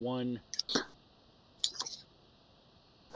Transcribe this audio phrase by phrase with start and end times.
[0.00, 0.38] One.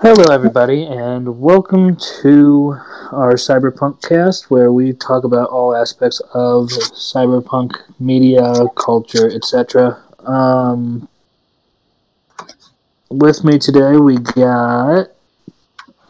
[0.00, 2.76] Hello, everybody, and welcome to
[3.12, 10.02] our Cyberpunk cast, where we talk about all aspects of cyberpunk media, culture, etc.
[10.24, 11.08] Um,
[13.10, 15.06] with me today, we got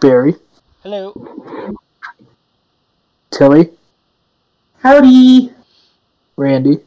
[0.00, 0.36] Barry,
[0.82, 1.76] Hello.
[3.30, 3.68] Tilly,
[4.78, 5.52] Howdy.
[6.38, 6.78] Randy,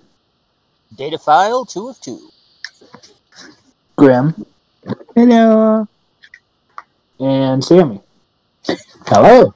[0.96, 2.32] Data file two of two.
[3.96, 4.46] Graham,
[5.16, 5.88] Hello.
[7.20, 8.02] and Sami.
[9.08, 9.54] Hello.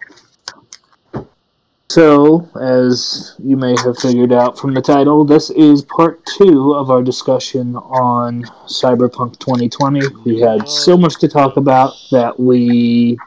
[1.90, 6.92] So, as you may have figured out from the title, this is part two of
[6.92, 10.02] our discussion on Cyberpunk 2020.
[10.24, 13.18] We had so much to talk about that we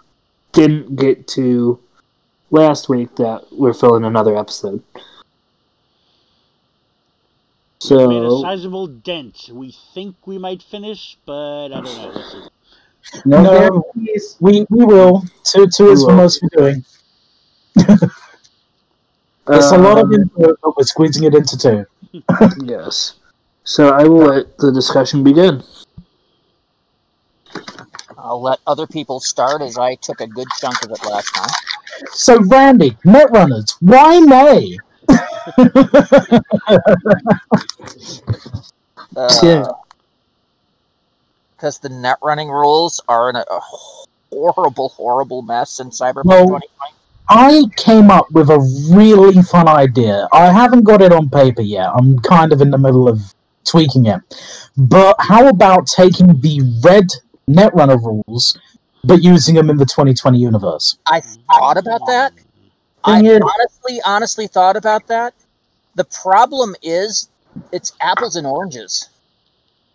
[0.53, 1.79] didn't get to
[2.53, 4.81] last week that we're filling another episode.
[7.91, 9.49] We made a So, sizable dent.
[9.51, 12.13] We think we might finish, but I don't know.
[12.15, 12.49] We'll see.
[13.25, 13.85] No, No.
[14.41, 15.25] We we will.
[15.45, 16.85] Two two is We for most we're doing.
[19.49, 21.87] It's a lot of um, info, but we're squeezing it into two.
[22.65, 23.15] Yes.
[23.65, 25.65] So, I will let the discussion begin.
[28.17, 31.51] I'll let other people start as I took a good chunk of it last time.
[32.13, 34.79] So Randy, Netrunners, why nay?
[39.43, 39.65] Yeah.
[41.57, 43.61] Because Uh, the net running rules are in a, a
[44.33, 46.67] horrible, horrible mess in Cyberpunk Well- 2020.
[47.29, 48.59] I came up with a
[48.91, 50.29] really fun idea.
[50.33, 51.89] I haven't got it on paper yet.
[51.95, 53.21] I'm kind of in the middle of
[53.65, 54.21] tweaking it.
[54.77, 57.07] But how about taking the red
[57.49, 58.59] Netrunner rules,
[59.05, 60.99] but using them in the 2020 universe?
[61.07, 62.33] I thought about that.
[63.05, 65.35] I is- honestly, honestly thought about that.
[65.95, 67.29] The problem is,
[67.71, 69.09] it's apples and oranges.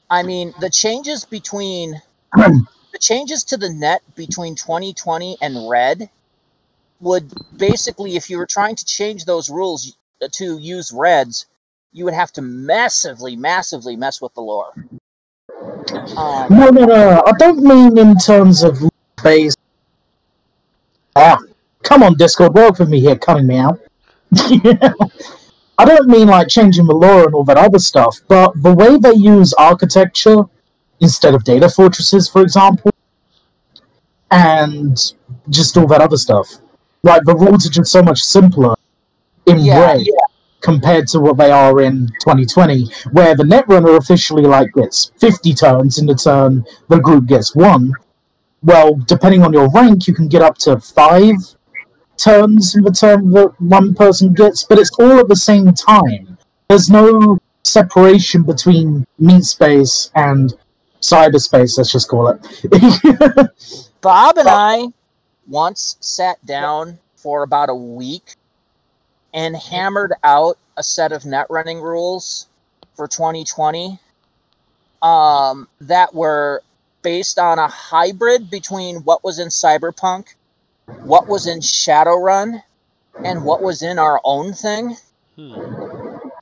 [0.09, 2.02] I mean, the changes between
[2.35, 6.09] the changes to the net between 2020 and red
[7.00, 9.95] would basically, if you were trying to change those rules
[10.31, 11.45] to use reds,
[11.94, 14.74] you would have to massively, massively mess with the lore.
[16.18, 17.24] Um, No, no, no.
[17.25, 18.79] I don't mean in terms of
[19.24, 19.56] base.
[21.16, 21.38] Ah,
[21.88, 23.80] come on, Discord, work with me here, cutting me out.
[25.80, 28.98] I don't mean like changing the law and all that other stuff, but the way
[28.98, 30.44] they use architecture
[31.00, 32.92] instead of data fortresses, for example,
[34.31, 34.98] and
[35.50, 36.50] just all that other stuff.
[37.03, 38.75] Like the rules are just so much simpler
[39.46, 40.08] in Yeah, Ray
[40.59, 46.00] compared to what they are in 2020, where the Netrunner officially like gets 50 turns
[46.00, 47.94] in the turn the group gets one.
[48.62, 51.36] Well, depending on your rank, you can get up to five
[52.17, 56.38] turns in the turn that one person gets, but it's all at the same time.
[56.69, 60.53] There's no separation between meat space and
[61.01, 63.51] cyberspace, let's just call it.
[64.01, 64.88] Bob and I
[65.47, 68.35] once sat down for about a week
[69.33, 72.47] and hammered out a set of net running rules
[72.95, 74.00] for 2020
[75.01, 76.61] um, that were
[77.01, 80.33] based on a hybrid between what was in Cyberpunk,
[80.88, 82.62] what was in Shadowrun,
[83.24, 84.96] and what was in our own thing.
[85.36, 85.53] Hmm.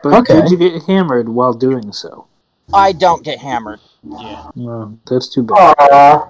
[0.04, 0.42] But Okay.
[0.42, 2.28] did you get hammered while doing so?
[2.74, 3.80] I don't get hammered.
[4.04, 4.50] Yeah.
[4.56, 5.76] Well, that's too bad.
[5.80, 6.30] Aw.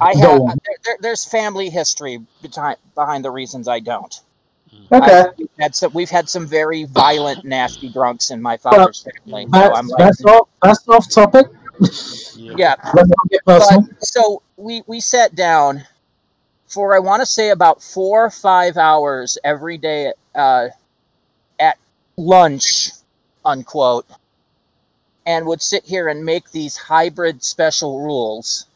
[0.00, 0.58] I have on.
[0.64, 4.14] there, there- there's family history behind behind the reasons I don't.
[4.90, 5.20] Okay.
[5.20, 9.44] I- we've had some we've had some very violent, nasty drunks in my father's family.
[9.44, 11.46] So that's, I'm like, that's, off, that's off topic.
[12.36, 12.54] Yeah.
[12.56, 12.74] yeah.
[12.94, 13.82] Let's not get personal.
[13.82, 15.84] But so we we sat down
[16.74, 20.68] for I want to say about four or five hours every day uh,
[21.58, 21.78] at
[22.16, 22.90] lunch,
[23.44, 24.06] unquote,
[25.24, 28.66] and would sit here and make these hybrid special rules,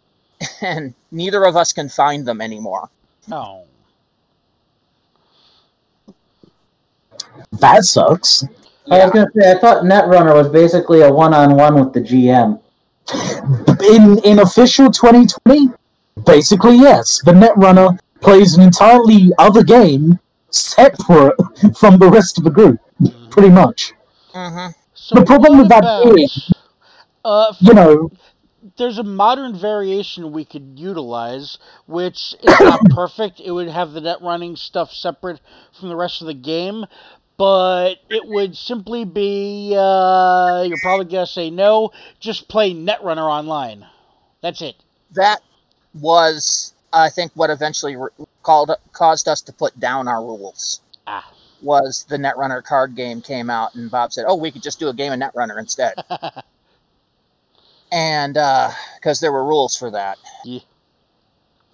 [0.60, 2.90] and neither of us can find them anymore.
[3.30, 3.62] Oh.
[7.52, 8.44] that sucks.
[8.90, 12.60] I was gonna say I thought Netrunner was basically a one-on-one with the GM.
[13.94, 15.68] In in official 2020,
[16.24, 20.18] basically yes, the Netrunner plays an entirely other game
[20.50, 21.36] separate
[21.78, 22.78] from the rest of the group,
[23.30, 23.92] pretty much.
[24.32, 26.52] hmm So The problem with that about, is-
[27.24, 28.10] uh, You know,
[28.76, 33.40] there's a modern variation we could utilize, which is not perfect.
[33.40, 35.40] It would have the net running stuff separate
[35.78, 36.86] from the rest of the game,
[37.36, 41.90] but it would simply be uh, you're probably gonna say no.
[42.20, 43.86] Just play Netrunner online.
[44.42, 44.76] That's it.
[45.12, 45.40] That
[46.00, 48.10] was, I think, what eventually re-
[48.42, 50.80] called caused us to put down our rules.
[51.06, 51.30] Ah.
[51.60, 54.88] Was the Netrunner card game came out, and Bob said, "Oh, we could just do
[54.88, 55.94] a game of Netrunner instead."
[57.92, 60.18] and because there were rules for that.
[60.44, 60.60] Yeah.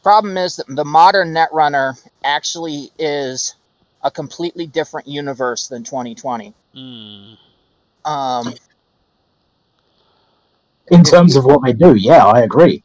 [0.03, 3.55] Problem is that the modern Netrunner actually is
[4.03, 6.53] a completely different universe than 2020.
[6.77, 7.37] Mm.
[8.05, 8.55] Um,
[10.91, 12.85] In terms of what they do, yeah, I agree.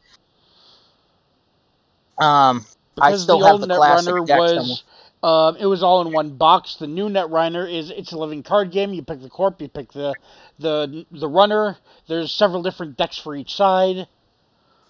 [2.20, 2.64] Um,
[3.00, 4.84] I Because still the have old the classic Netrunner deck was
[5.22, 6.76] um, it was all in one box.
[6.76, 8.92] The new Netrunner is it's a living card game.
[8.92, 10.14] You pick the corp, you pick the
[10.58, 11.78] the the runner.
[12.06, 14.06] There's several different decks for each side.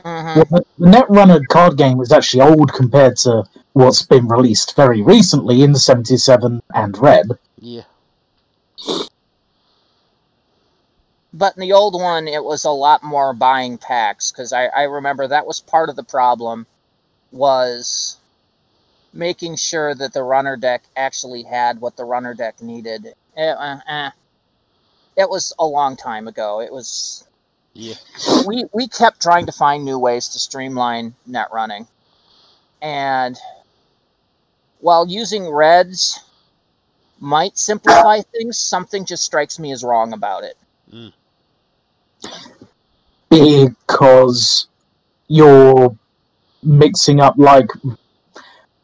[0.05, 0.37] mhm.
[0.37, 5.03] Well, the the Netrunner card game is actually old compared to what's been released very
[5.03, 7.27] recently in 77 and Red.
[7.59, 7.83] Yeah.
[11.33, 14.83] But in the old one, it was a lot more buying packs because I, I
[14.85, 16.67] remember that was part of the problem
[17.33, 18.17] was
[19.13, 23.15] making sure that the runner deck actually had what the runner deck needed.
[23.37, 24.11] Eh, uh, eh.
[25.17, 26.61] It was a long time ago.
[26.61, 27.25] It was
[27.73, 27.95] Yeah.
[28.47, 31.87] we we kept trying to find new ways to streamline net running,
[32.81, 33.39] and
[34.81, 36.21] while using reds
[37.19, 40.57] might simplify things, something just strikes me as wrong about it.
[43.31, 44.67] because
[45.29, 45.97] you're
[46.63, 47.69] mixing up like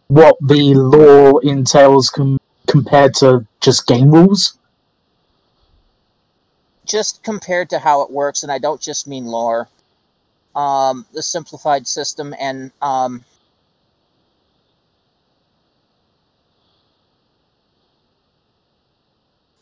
[0.09, 4.57] what the law entails com- compared to just game rules.
[6.87, 9.69] just compared to how it works, and I don't just mean lore,
[10.55, 13.25] um, the simplified system, and um,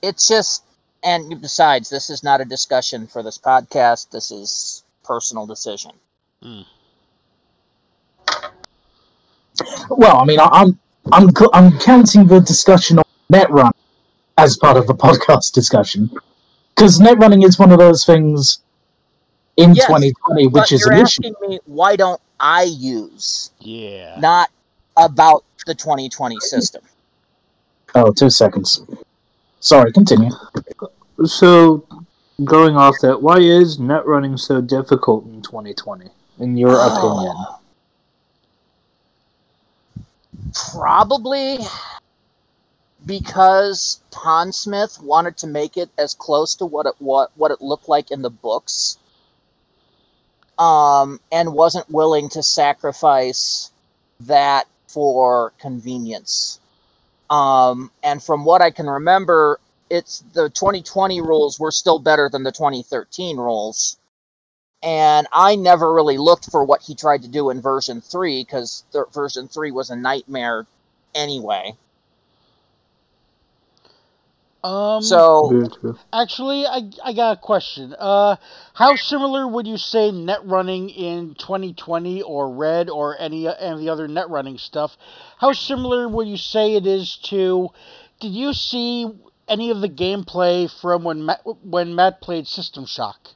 [0.02, 0.62] it's just,
[1.02, 4.10] and besides, this is not a discussion for this podcast.
[4.10, 5.92] This is personal decision.
[9.88, 10.78] Well, I mean, I, I'm
[11.12, 13.72] I'm I'm counting the discussion on Netrun
[14.36, 16.10] as part of the podcast discussion
[16.74, 18.58] because Netrunning is one of those things
[19.56, 21.22] in Yes, 2020 which is you're an issue.
[21.42, 24.18] me why don't I use, Yeah.
[24.18, 24.50] not
[24.96, 26.82] about the 2020 system.
[27.94, 28.82] Oh, two seconds.
[29.60, 30.30] Sorry, continue.
[31.24, 31.86] So,
[32.44, 36.10] going off that, why is net running so difficult in 2020,
[36.40, 36.98] in your ah.
[36.98, 37.36] opinion?
[40.54, 41.58] Probably
[43.04, 47.88] because Pondsmith wanted to make it as close to what it what, what it looked
[47.88, 48.96] like in the books,
[50.58, 53.70] um, and wasn't willing to sacrifice
[54.20, 56.60] that for convenience.
[57.28, 59.58] Um, and from what I can remember,
[59.90, 63.96] it's the 2020 rules were still better than the 2013 rules.
[64.84, 68.84] And I never really looked for what he tried to do in version 3 because
[69.14, 70.66] version 3 was a nightmare
[71.14, 71.74] anyway.
[74.62, 75.02] Um.
[75.02, 75.68] So,
[76.10, 77.94] Actually, I, I got a question.
[77.98, 78.36] Uh,
[78.72, 83.78] how similar would you say net running in 2020 or Red or any any of
[83.78, 84.96] the other net running stuff?
[85.38, 87.70] How similar would you say it is to?
[88.20, 89.06] Did you see
[89.48, 93.34] any of the gameplay from when Matt, when Matt played System Shock?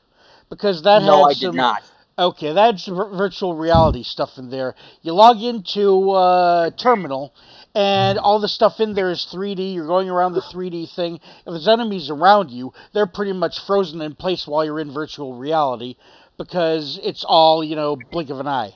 [0.50, 1.82] Because that no, had I some did not.
[2.18, 4.74] Okay, that's vir- virtual reality stuff in there.
[5.02, 7.32] You log into uh, Terminal,
[7.76, 9.74] and all the stuff in there is 3D.
[9.74, 11.16] You're going around the 3D thing.
[11.16, 15.34] If there's enemies around you, they're pretty much frozen in place while you're in virtual
[15.34, 15.96] reality
[16.38, 18.74] because it's all, you know, blink of an eye.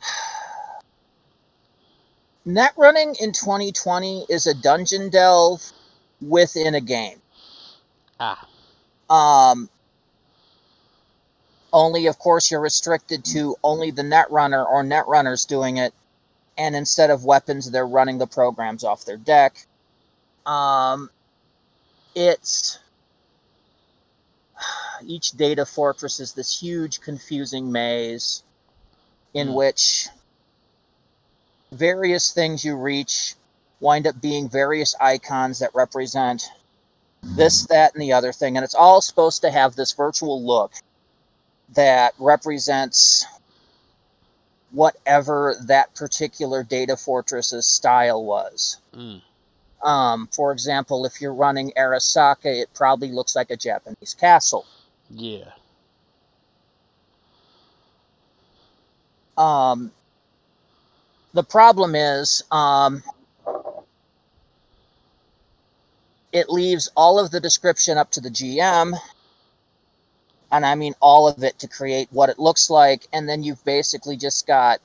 [2.44, 5.72] Net running in 2020 is a dungeon delve
[6.20, 7.20] within a game.
[8.20, 8.48] Ah,
[9.10, 9.70] Um,
[11.72, 15.92] only, of course, you're restricted to only the net runner or net runners doing it,
[16.56, 19.66] and instead of weapons, they're running the programs off their deck.
[20.46, 21.10] Um,
[22.14, 22.78] it's
[25.06, 28.42] each data fortress is this huge, confusing maze
[29.34, 29.54] in Hmm.
[29.54, 30.08] which
[31.70, 33.34] various things you reach
[33.80, 36.48] wind up being various icons that represent
[37.22, 38.56] this, that, and the other thing.
[38.56, 40.72] And it's all supposed to have this virtual look
[41.74, 43.26] that represents
[44.70, 48.76] whatever that particular data fortress's style was.
[48.94, 49.20] mm,
[49.82, 54.66] Um, for example, if you're running Arasaka, it probably looks like a Japanese castle.
[55.10, 55.52] yeah.
[59.36, 59.92] Um,
[61.32, 63.02] the problem is, um,
[66.32, 68.94] it leaves all of the description up to the GM,
[70.52, 73.64] and I mean all of it to create what it looks like, and then you've
[73.64, 74.80] basically just got,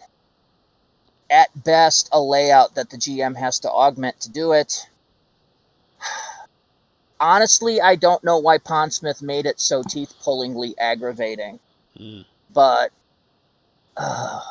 [1.29, 4.87] at best, a layout that the GM has to augment to do it.
[7.19, 11.59] honestly, I don't know why Pondsmith made it so teeth pullingly aggravating,
[11.99, 12.25] Mm.
[12.53, 12.91] but
[13.97, 14.41] uh,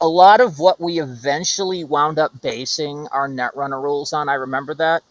[0.00, 4.74] a lot of what we eventually wound up basing our Netrunner rules on, I remember
[4.74, 5.02] that,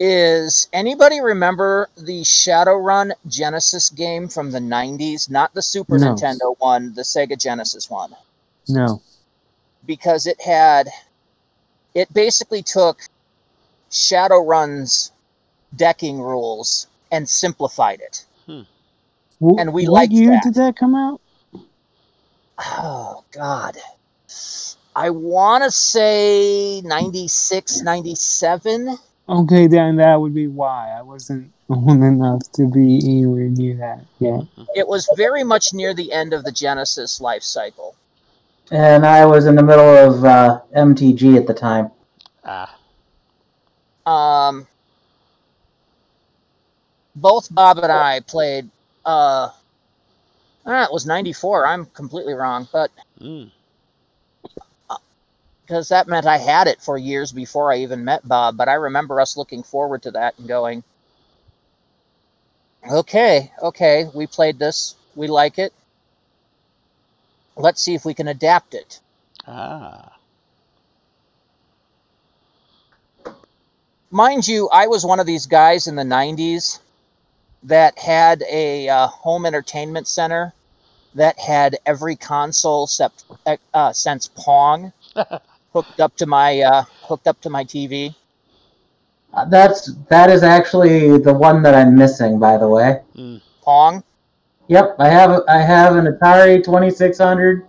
[0.00, 5.30] is anybody remember the Shadowrun Genesis game from the 90s?
[5.30, 6.14] Not the Super No.
[6.14, 8.14] Nintendo one, the Sega Genesis one
[8.68, 9.02] No.
[9.86, 10.88] because it had
[11.94, 13.00] it basically took
[13.90, 15.10] Shadowrun's
[15.74, 18.24] decking rules and simplified it.
[18.46, 18.60] Hmm.
[19.42, 20.42] Wh- And we what liked year that.
[20.44, 21.20] did that come out?
[22.58, 23.76] Oh god.
[24.94, 28.98] I want to say 96, 97.
[29.28, 34.04] Okay, then that would be why I wasn't old enough to be anywhere near that
[34.18, 34.44] yet.
[34.74, 37.94] It was very much near the end of the Genesis life cycle.
[38.70, 41.90] And I was in the middle of uh, MTG at the time.
[42.44, 42.74] Ah.
[44.06, 44.66] Um
[47.14, 48.70] both Bob and I played
[49.04, 49.50] uh
[50.64, 51.66] ah, it was 94.
[51.66, 53.50] I'm completely wrong, but Mm.
[55.68, 58.56] Because that meant I had it for years before I even met Bob.
[58.56, 60.82] But I remember us looking forward to that and going,
[62.90, 65.74] okay, okay, we played this, we like it.
[67.54, 68.98] Let's see if we can adapt it.
[69.46, 70.16] Ah.
[74.10, 76.78] Mind you, I was one of these guys in the 90s
[77.64, 80.54] that had a uh, home entertainment center
[81.14, 83.26] that had every console except,
[83.74, 84.94] uh, since Pong
[85.78, 88.14] hooked up to my uh, hooked up to my TV.
[89.32, 93.00] Uh, That's that is actually the one that I'm missing, by the way.
[93.14, 93.40] Mm.
[93.62, 94.02] Pong.
[94.66, 97.66] Yep, I have I have an Atari 2600,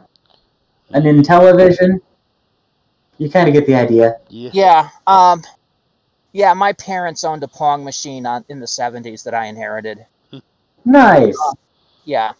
[0.91, 1.99] an Intellivision.
[3.19, 4.17] You kind of get the idea.
[4.29, 4.49] Yeah.
[4.53, 4.89] Yeah.
[5.05, 5.43] Um,
[6.31, 10.05] yeah, my parents owned a Pong machine on, in the 70s that I inherited.
[10.85, 11.37] Nice.
[12.05, 12.31] Yeah.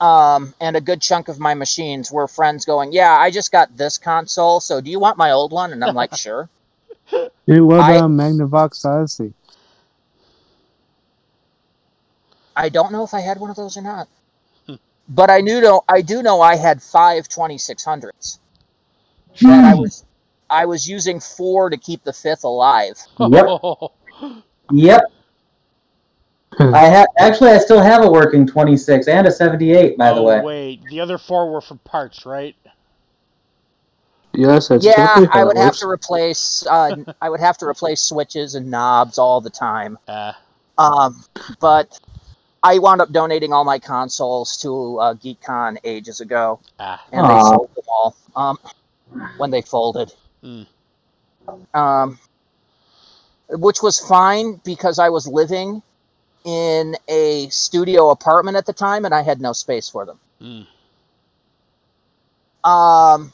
[0.00, 3.76] Um, and a good chunk of my machines were friends going, Yeah, I just got
[3.76, 5.72] this console, so do you want my old one?
[5.72, 6.48] And I'm like, Sure.
[7.10, 9.32] Dude, what I- about Magnavox Odyssey?
[12.54, 14.08] I don't know if I had one of those or not.
[15.08, 18.38] But I knew know I do know I had five 2600s.
[19.40, 20.04] That I was
[20.50, 22.98] I was using four to keep the fifth alive.
[23.18, 23.46] Yep.
[24.70, 25.00] Yep.
[26.58, 30.24] I have actually I still have a working 26 and a 78, by the oh,
[30.24, 30.40] way.
[30.40, 30.84] wait.
[30.84, 32.56] The other four were for parts, right?
[34.32, 38.00] Yes, that's yeah, typically I would have to replace uh, I would have to replace
[38.00, 39.98] switches and knobs all the time.
[40.08, 40.38] Ah.
[40.76, 41.24] Um,
[41.60, 41.98] but
[42.62, 47.02] I wound up donating all my consoles to uh, GeekCon ages ago, Ah.
[47.12, 48.58] and they sold them all um,
[49.38, 50.12] when they folded.
[50.42, 50.66] Mm.
[51.74, 52.18] Um,
[53.50, 55.82] which was fine because I was living
[56.48, 60.18] in a studio apartment at the time, and I had no space for them.
[60.40, 60.66] Mm.
[62.68, 63.32] Um,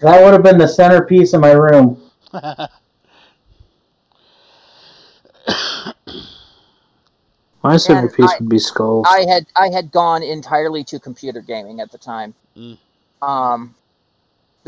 [0.00, 2.00] That would have been the centerpiece of my room.
[7.62, 9.06] My centerpiece I- would be skulls.
[9.08, 12.32] I had I had gone entirely to computer gaming at the time.
[12.56, 12.78] Mm.
[13.20, 13.74] Um,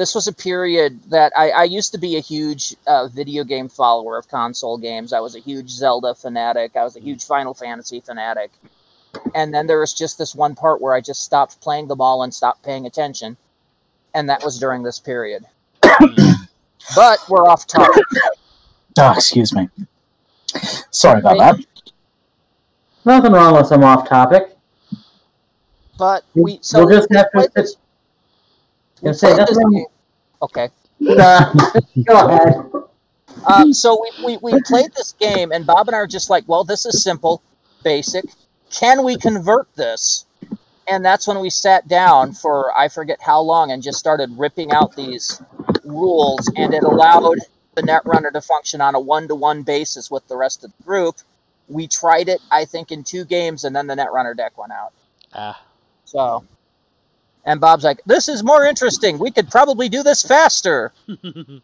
[0.00, 3.68] this was a period that I, I used to be a huge uh, video game
[3.68, 5.12] follower of console games.
[5.12, 6.74] I was a huge Zelda fanatic.
[6.74, 8.50] I was a huge Final Fantasy fanatic.
[9.34, 12.22] And then there was just this one part where I just stopped playing them all
[12.22, 13.36] and stopped paying attention,
[14.14, 15.44] and that was during this period.
[15.82, 18.04] but we're off topic.
[18.98, 19.68] Oh, excuse me.
[20.90, 21.66] Sorry about that.
[23.04, 24.56] Nothing wrong with some off topic.
[25.98, 27.30] But we so we'll just we have to.
[27.32, 27.80] played this- we
[29.02, 29.86] Gonna say played nothing this wrong.
[30.42, 30.68] Okay.
[31.08, 32.70] Uh, go ahead.
[33.46, 36.44] Um, so we, we, we played this game, and Bob and I are just like,
[36.46, 37.42] well, this is simple,
[37.82, 38.24] basic.
[38.70, 40.26] Can we convert this?
[40.86, 44.72] And that's when we sat down for I forget how long and just started ripping
[44.72, 45.40] out these
[45.84, 47.38] rules, and it allowed
[47.74, 50.82] the Netrunner to function on a one to one basis with the rest of the
[50.84, 51.16] group.
[51.68, 54.92] We tried it, I think, in two games, and then the Netrunner deck went out.
[55.32, 55.62] ah.
[56.04, 56.44] So,
[57.44, 59.18] and Bob's like, "This is more interesting.
[59.18, 60.92] We could probably do this faster."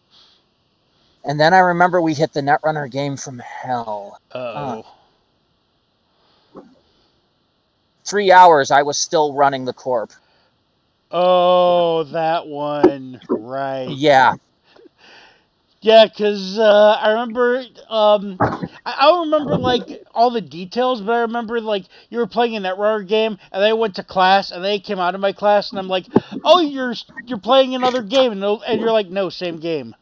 [1.27, 4.21] And then I remember we hit the Netrunner game from hell.
[4.33, 4.87] Uh-oh.
[8.05, 10.13] Three hours, I was still running the corp.
[11.11, 13.21] Oh, that one.
[13.29, 13.89] Right.
[13.89, 14.37] Yeah,
[15.87, 21.13] Yeah, because uh, I remember, um, I, I don't remember like all the details, but
[21.13, 24.51] I remember like you were playing in that Netrunner game, and they went to class,
[24.51, 26.07] and they came out of my class, and I'm like,
[26.45, 26.95] "Oh, you're
[27.27, 29.95] you're playing another game," and, and you're like, "No, same game."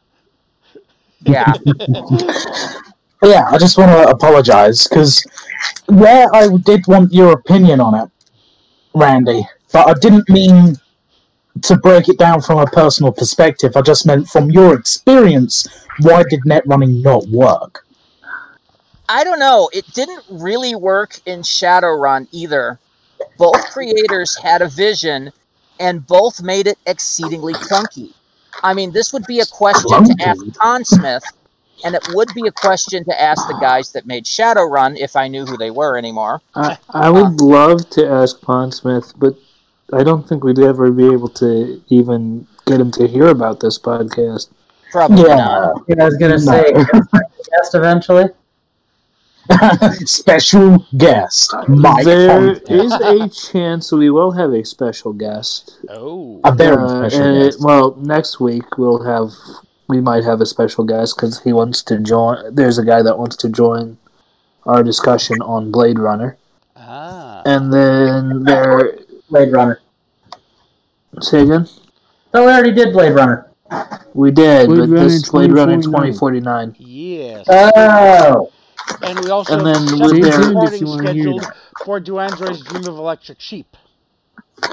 [1.21, 1.53] Yeah.
[3.21, 5.23] yeah, I just want to apologize because
[5.87, 8.09] yeah, I did want your opinion on it,
[8.95, 10.77] Randy, but I didn't mean
[11.63, 13.75] to break it down from a personal perspective.
[13.75, 15.67] I just meant from your experience,
[16.01, 17.85] why did net running not work?
[19.07, 19.69] I don't know.
[19.73, 22.79] It didn't really work in Shadowrun either.
[23.37, 25.31] Both creators had a vision,
[25.79, 28.13] and both made it exceedingly clunky.
[28.63, 31.23] I mean, this would be a question to ask Pondsmith,
[31.83, 35.27] and it would be a question to ask the guys that made Shadowrun if I
[35.27, 36.41] knew who they were anymore.
[36.55, 39.35] I, I would um, love to ask Pondsmith, but
[39.93, 43.77] I don't think we'd ever be able to even get him to hear about this
[43.77, 44.49] podcast.
[44.91, 45.35] Probably Yeah.
[45.35, 45.83] not.
[45.87, 48.25] Yeah, I was gonna say guest eventually.
[50.05, 52.03] Special guest, Mike.
[52.03, 52.71] there Pondsmith.
[52.71, 55.77] is a chance we will have a special guest.
[55.89, 56.39] Oh.
[56.43, 57.61] a very Uh, special and it- guest.
[57.63, 59.29] well, next week we'll have
[59.87, 62.55] we might have a special guest because he wants to join.
[62.55, 63.97] There's a guy that wants to join
[64.65, 66.37] our discussion on Blade Runner,
[66.75, 67.43] Ah.
[67.45, 68.97] and then there.
[69.29, 69.79] Blade Runner.
[71.21, 71.67] Say again.
[72.33, 73.49] Oh, we already did Blade Runner.
[74.13, 76.73] We did, Blade but Runner this is Blade Runner 2049.
[76.73, 76.75] 2049.
[76.79, 77.45] Yes.
[77.49, 78.51] Oh,
[79.01, 81.23] and we also and then have with their- Stay tuned if recording you wanna hear
[81.23, 81.45] scheduled
[81.85, 83.75] for Do Androids Dream of Electric Sheep.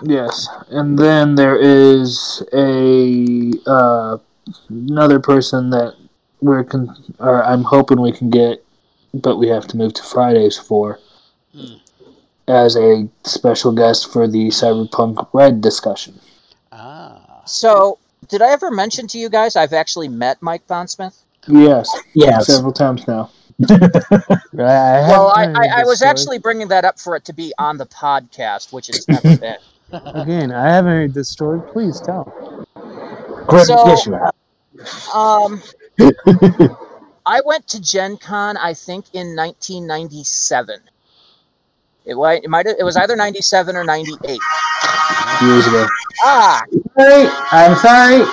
[0.04, 4.18] Yes, and then there is a uh,
[4.68, 5.94] another person that
[6.40, 8.64] we're con- or I'm hoping we can get,
[9.14, 10.98] but we have to move to Fridays for
[11.54, 11.74] Hmm.
[12.52, 16.18] As a special guest for the Cyberpunk Red discussion.
[16.70, 17.42] Ah.
[17.46, 21.16] So, did I ever mention to you guys I've actually met Mike Pondsmith?
[21.48, 22.46] Yes, Yes.
[22.46, 23.30] several times now.
[24.52, 27.86] Well, I, I, I was actually bringing that up for it to be on the
[27.86, 29.56] podcast, which it's never been.
[29.92, 31.60] Again, I haven't heard this story.
[31.72, 32.24] Please tell.
[33.46, 33.66] Great.
[33.66, 34.34] So- yes, you have.
[35.14, 35.62] Um,
[37.26, 40.80] I went to Gen Con, I think, in 1997.
[42.04, 44.40] It, wa- it might it was either 97 or 98.
[45.42, 45.86] Years ago.
[46.24, 46.62] Ah,
[46.98, 47.28] sorry.
[47.52, 48.24] I'm sorry.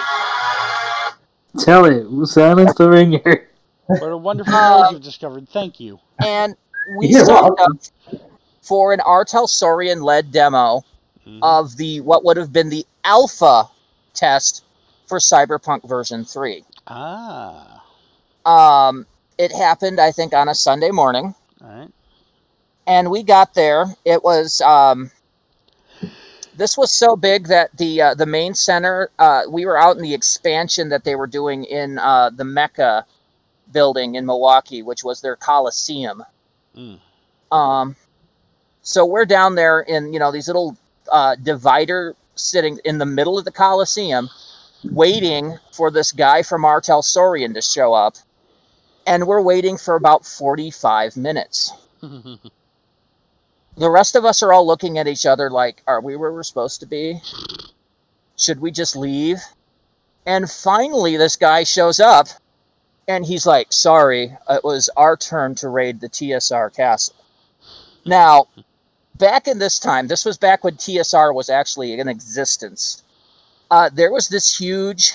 [1.59, 3.47] Tell it, silence the ringer.
[3.87, 5.49] What a wonderful Uh, noise you've discovered.
[5.49, 5.99] Thank you.
[6.23, 6.55] and
[6.97, 7.79] we You're signed welcome.
[8.13, 8.19] up
[8.61, 9.25] for an R.
[9.25, 10.83] Talsorian led demo
[11.27, 11.39] Mhm.
[11.41, 13.67] of the what would have been the alpha
[14.13, 14.63] test
[15.07, 16.63] for Cyberpunk version 3.
[16.87, 17.81] Ah.
[18.45, 19.05] Um,
[19.37, 21.33] it happened, I think, on a Sunday morning.
[21.63, 21.89] All right.
[22.89, 23.85] And we got there.
[24.03, 25.11] It was um,
[26.57, 29.11] this was so big that the uh, the main center.
[29.19, 33.05] Uh, we were out in the expansion that they were doing in uh, the Mecca
[33.71, 36.23] building in Milwaukee, which was their Coliseum.
[36.75, 36.99] Mm.
[37.51, 37.95] Um,
[38.81, 40.75] so we're down there in you know these little
[41.11, 44.29] uh, divider sitting in the middle of the Coliseum,
[44.83, 46.81] waiting for this guy from R.
[46.81, 48.15] Talsorian to show up,
[49.05, 51.71] and we're waiting for about forty five minutes
[53.79, 56.43] the rest of us are all looking at each other like, are we where we're
[56.43, 57.21] supposed to be?
[58.37, 59.39] Should we just leave?
[60.25, 62.27] And finally, this guy shows up
[63.07, 67.15] and he's like, sorry, it was our turn to raid the TSR castle.
[68.05, 68.47] Now,
[69.17, 73.01] back in this time, this was back when TSR was actually in existence.
[73.71, 75.13] Uh, there was this huge,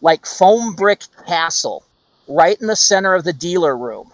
[0.00, 1.82] like, foam brick castle
[2.28, 4.12] right in the center of the dealer room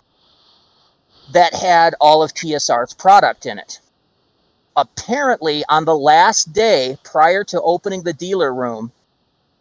[1.32, 3.80] that had all of TSR's product in it.
[4.76, 8.92] Apparently, on the last day prior to opening the dealer room,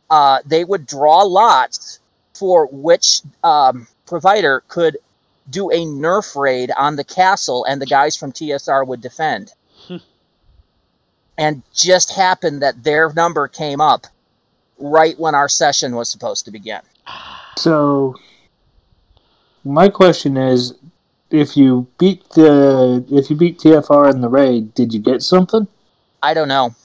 [0.09, 1.99] uh, they would draw lots
[2.33, 4.97] for which um, provider could
[5.49, 9.53] do a nerf raid on the castle, and the guys from TSR would defend.
[11.37, 14.07] and just happened that their number came up
[14.77, 16.81] right when our session was supposed to begin.
[17.57, 18.15] So,
[19.63, 20.73] my question is,
[21.33, 25.67] if you beat the if you beat TSR in the raid, did you get something?
[26.21, 26.75] I don't know.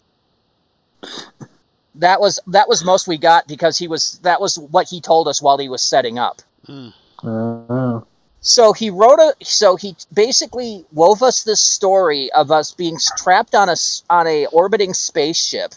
[1.97, 5.29] That was that was most we got because he was that was what he told
[5.29, 6.41] us while he was setting up.
[6.67, 8.05] Mm.
[8.41, 13.55] So he wrote a so he basically wove us this story of us being trapped
[13.55, 13.77] on a
[14.09, 15.75] on a orbiting spaceship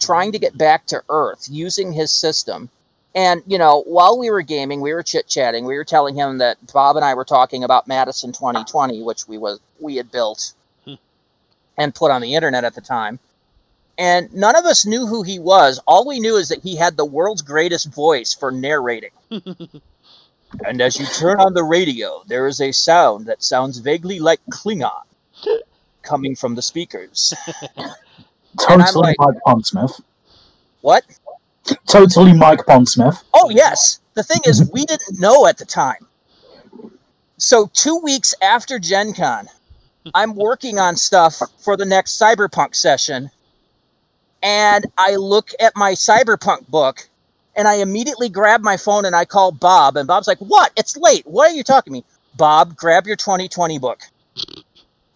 [0.00, 2.70] trying to get back to Earth using his system.
[3.14, 5.64] And you know, while we were gaming, we were chit-chatting.
[5.64, 9.36] We were telling him that Bob and I were talking about Madison 2020, which we
[9.38, 10.52] was we had built
[10.84, 10.94] Hmm.
[11.76, 13.18] and put on the internet at the time.
[13.98, 15.80] And none of us knew who he was.
[15.86, 19.10] All we knew is that he had the world's greatest voice for narrating.
[20.64, 24.40] And as you turn on the radio, there is a sound that sounds vaguely like
[24.50, 25.02] Klingon
[26.02, 27.34] coming from the speakers.
[27.76, 30.00] And Totally like- Mike Pondsmith.
[30.80, 31.04] What?
[31.86, 33.22] Totally Mike Pondsmith.
[33.34, 34.00] Oh, yes.
[34.14, 36.06] The thing is, we didn't know at the time.
[37.38, 39.48] So two weeks after Gen Con,
[40.12, 43.30] I'm working on stuff for the next Cyberpunk session,
[44.42, 47.08] and I look at my Cyberpunk book,
[47.56, 50.72] and I immediately grab my phone and I call Bob, and Bob's like, "What?
[50.76, 51.26] It's late.
[51.26, 52.04] What are you talking to me?"
[52.36, 54.00] Bob, grab your 2020 book.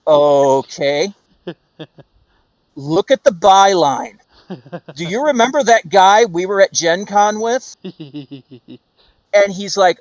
[0.06, 1.12] Okay.
[2.76, 4.18] Look at the byline.
[4.94, 7.76] Do you remember that guy we were at Gen Con with?
[9.36, 9.98] And he's like,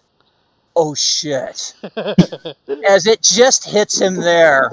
[0.76, 1.74] oh shit.
[2.88, 4.72] As it just hits him there.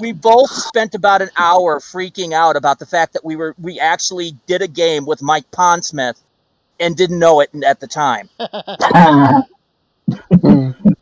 [0.00, 3.80] We both spent about an hour freaking out about the fact that we were we
[3.80, 6.20] actually did a game with Mike Pondsmith
[6.78, 8.28] and didn't know it at the time.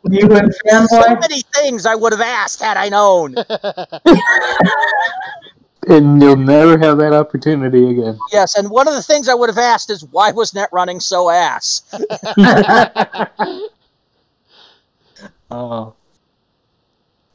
[0.09, 3.35] You and So many things I would have asked had I known.
[5.89, 8.19] And you'll never have that opportunity again.
[8.31, 10.99] Yes, and one of the things I would have asked is why was net running
[10.99, 11.83] so ass?
[15.49, 15.93] Oh.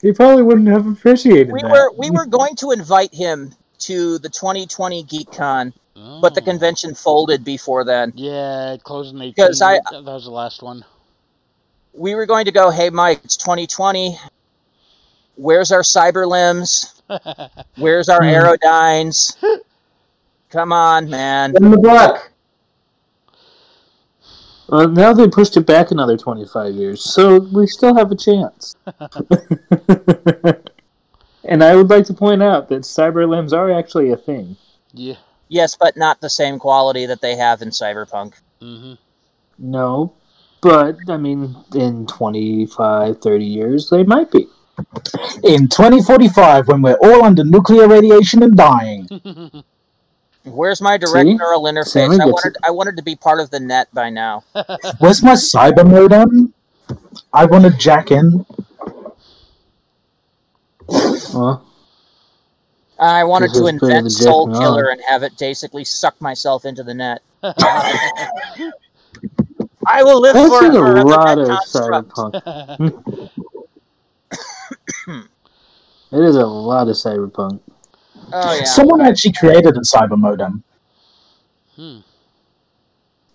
[0.02, 1.70] He probably wouldn't have appreciated We that.
[1.70, 5.72] were we were going to invite him to the 2020 GeekCon,
[6.20, 6.44] but the Oh.
[6.44, 8.12] convention folded before then.
[8.14, 9.32] Yeah, it closed in 18.
[9.34, 10.84] Because I- that was the last one.
[11.94, 14.18] We were going to go, hey Mike, it's 2020.
[15.36, 17.01] Where's our cyber limbs?
[17.76, 18.28] Where's our Hmm.
[18.28, 19.36] aerodynes?
[20.50, 21.54] Come on, man.
[21.56, 22.30] In the book.
[24.68, 28.74] Well, now they pushed it back another 25 years, so we still have a chance.
[31.44, 34.56] and I would like to point out that cyber limbs are actually a thing.
[34.92, 35.16] yeah.
[35.48, 38.32] Yes, but not the same quality that they have in Cyberpunk.
[38.62, 38.94] Mm-hmm.
[39.58, 40.14] No,
[40.62, 44.46] but I mean, in 25, 30 years, they might be.
[45.44, 49.08] In 2045, when we're all under nuclear radiation and dying.
[50.44, 51.34] Where's my direct See?
[51.34, 52.20] neural Sami interface?
[52.20, 54.44] I gets wanted I wanted to be part of the net by now.
[54.98, 56.52] Where's my cyber modem?
[57.32, 58.44] I want to jack in.
[60.88, 61.64] Well,
[62.98, 64.92] I wanted This to invent Soul jacking Killer on.
[64.92, 67.22] and have it basically suck myself into the net.
[69.86, 70.96] I will live that's in forever.
[70.96, 73.30] a in lot of cyberpunk.
[76.12, 77.60] It is a lot of cyberpunk.
[78.34, 78.64] Oh yeah.
[78.64, 80.62] Someone actually created a cyber modem.
[81.74, 82.00] hmm.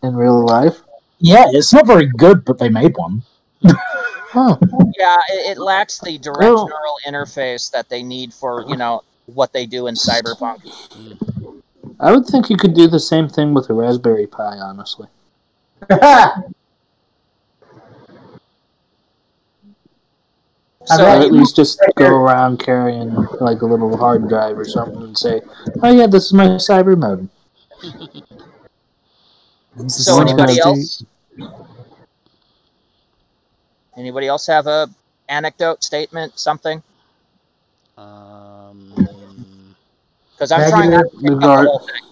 [0.03, 0.81] In real life?
[1.17, 3.23] Yeah, it's not very good, but they made one.
[4.29, 4.57] Huh.
[4.99, 9.01] Yeah, it, it lacks the direct Well- neural interface that they need for you know
[9.25, 10.59] what they do in Cyberpunk.
[11.99, 15.07] I would think you could do the same thing with a Raspberry Pi, honestly.
[20.89, 24.65] I So Or at least just go around carrying like a little hard drive or
[24.65, 25.41] something and say,
[25.83, 27.29] "Oh yeah, this is my cyber modem."
[29.79, 31.03] It's So anybody else?
[33.95, 34.89] Anybody else have a
[35.29, 36.81] anecdote, statement, something?
[37.97, 39.75] Um,
[40.31, 42.03] Because I'm trying not to pick up the whole thing.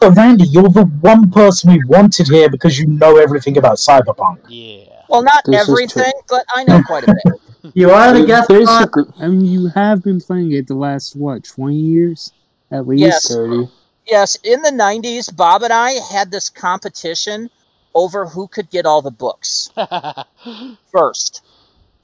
[0.00, 4.38] But Randy, you're the one person we wanted here because you know everything about cyberpunk.
[4.48, 4.93] yeah.
[5.14, 7.34] Well, not This everything, but I know quite a bit.
[7.72, 8.92] You are the guest spot.
[8.92, 12.30] Basically, I mean, you have been playing it the last what twenty years,
[12.70, 13.00] at least.
[13.00, 13.28] Yes.
[13.32, 13.70] thirty.
[14.06, 17.48] Yes, in the 90s, Bob and I had this competition
[17.94, 19.70] over who could get all the books
[20.92, 21.42] first.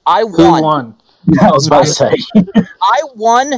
[0.03, 0.63] I Who won.
[0.63, 0.95] won?
[1.39, 2.15] I was about to say.
[2.81, 3.53] I won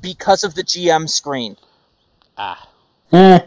[0.00, 1.56] because of the GM screen.
[2.38, 2.68] ah.
[3.12, 3.40] Eh,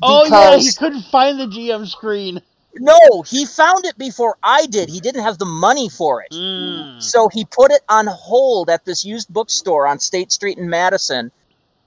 [0.00, 2.40] Oh yeah, he Because- couldn't find the GM screen.
[2.74, 4.88] No, he found it before I did.
[4.88, 6.30] He didn't have the money for it.
[6.32, 7.02] Mm.
[7.02, 11.30] So he put it on hold at this used bookstore on State Street in Madison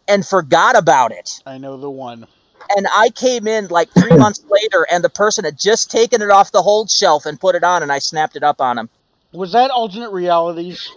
[0.08, 1.42] and forgot about it.
[1.46, 2.28] I know the one.
[2.76, 6.30] And I came in like three months later, and the person had just taken it
[6.30, 8.90] off the hold shelf and put it on, and I snapped it up on him.
[9.32, 10.90] Was that alternate realities?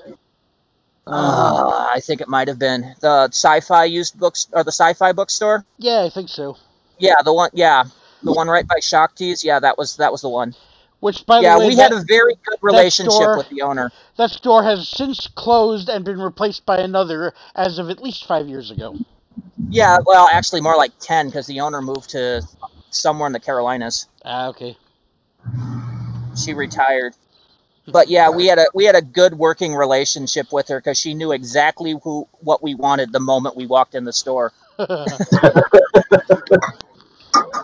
[1.06, 5.64] Uh, I think it might have been the sci-fi used books or the sci-fi bookstore.
[5.78, 6.58] Yeah, I think so.
[6.98, 7.50] Yeah, the one.
[7.54, 7.84] Yeah,
[8.22, 9.44] the one right by Shakti's.
[9.44, 10.54] Yeah, that was that was the one.
[11.00, 13.62] Which, by yeah, the way, we that, had a very good relationship store- with the
[13.62, 13.92] owner.
[14.16, 18.48] that store has since closed and been replaced by another as of at least five
[18.48, 18.98] years ago.
[19.70, 22.42] Yeah, well, actually, more like ten because the owner moved to
[22.90, 24.06] somewhere in the Carolinas.
[24.24, 24.76] Ah, okay.
[26.36, 27.14] She retired.
[27.86, 31.14] But yeah, we had a we had a good working relationship with her because she
[31.14, 34.52] knew exactly who what we wanted the moment we walked in the store,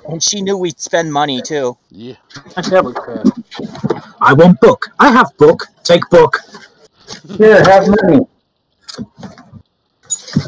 [0.09, 1.77] and she knew we'd spend money too.
[1.91, 2.15] yeah.
[2.57, 3.27] I have a crap.
[4.21, 4.89] I want book.
[4.99, 5.67] I have book.
[5.83, 6.39] Take book.
[7.37, 8.27] Here, have money.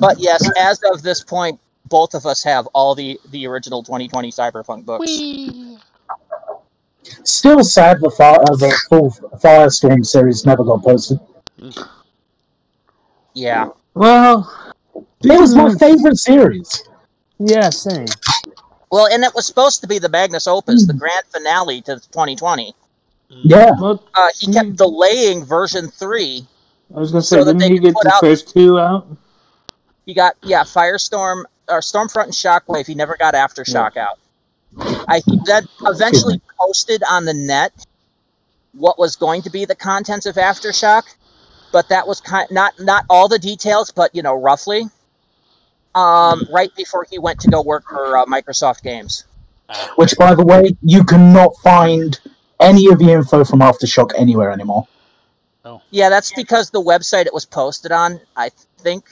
[0.01, 4.31] But yes, as of this point, both of us have all the the original 2020
[4.33, 5.07] Cyberpunk books.
[5.07, 5.79] Whee!
[7.23, 11.21] Still sad the, fire, uh, the full Firestorm series never got posted.
[13.33, 13.69] Yeah.
[13.95, 14.51] Well,
[15.23, 16.83] It was my favorite series.
[17.39, 18.07] Yeah, same.
[18.91, 20.99] Well, and it was supposed to be the Magnus Opus, the hmm.
[20.99, 22.75] grand finale to 2020.
[23.31, 23.41] Mm.
[23.43, 23.73] Yeah.
[23.79, 24.75] well Uh, he kept hmm.
[24.75, 26.47] delaying version three.
[26.95, 29.09] I was gonna say, So didn't he get the out- first two out?
[30.05, 32.87] He got yeah, Firestorm or Stormfront and Shockwave.
[32.87, 34.21] He never got Aftershock out.
[34.79, 37.73] I he then eventually posted on the net
[38.73, 41.03] what was going to be the contents of Aftershock,
[41.73, 44.85] but that was kind not not all the details, but you know roughly.
[45.97, 49.25] Um, right before he went to go work for uh, Microsoft Games.
[49.97, 52.21] Which, by the way, you cannot find
[52.61, 54.87] any of the info from Aftershock anywhere anymore.
[55.65, 55.83] Oh.
[55.91, 59.05] Yeah, that's because the website it was posted on, I think,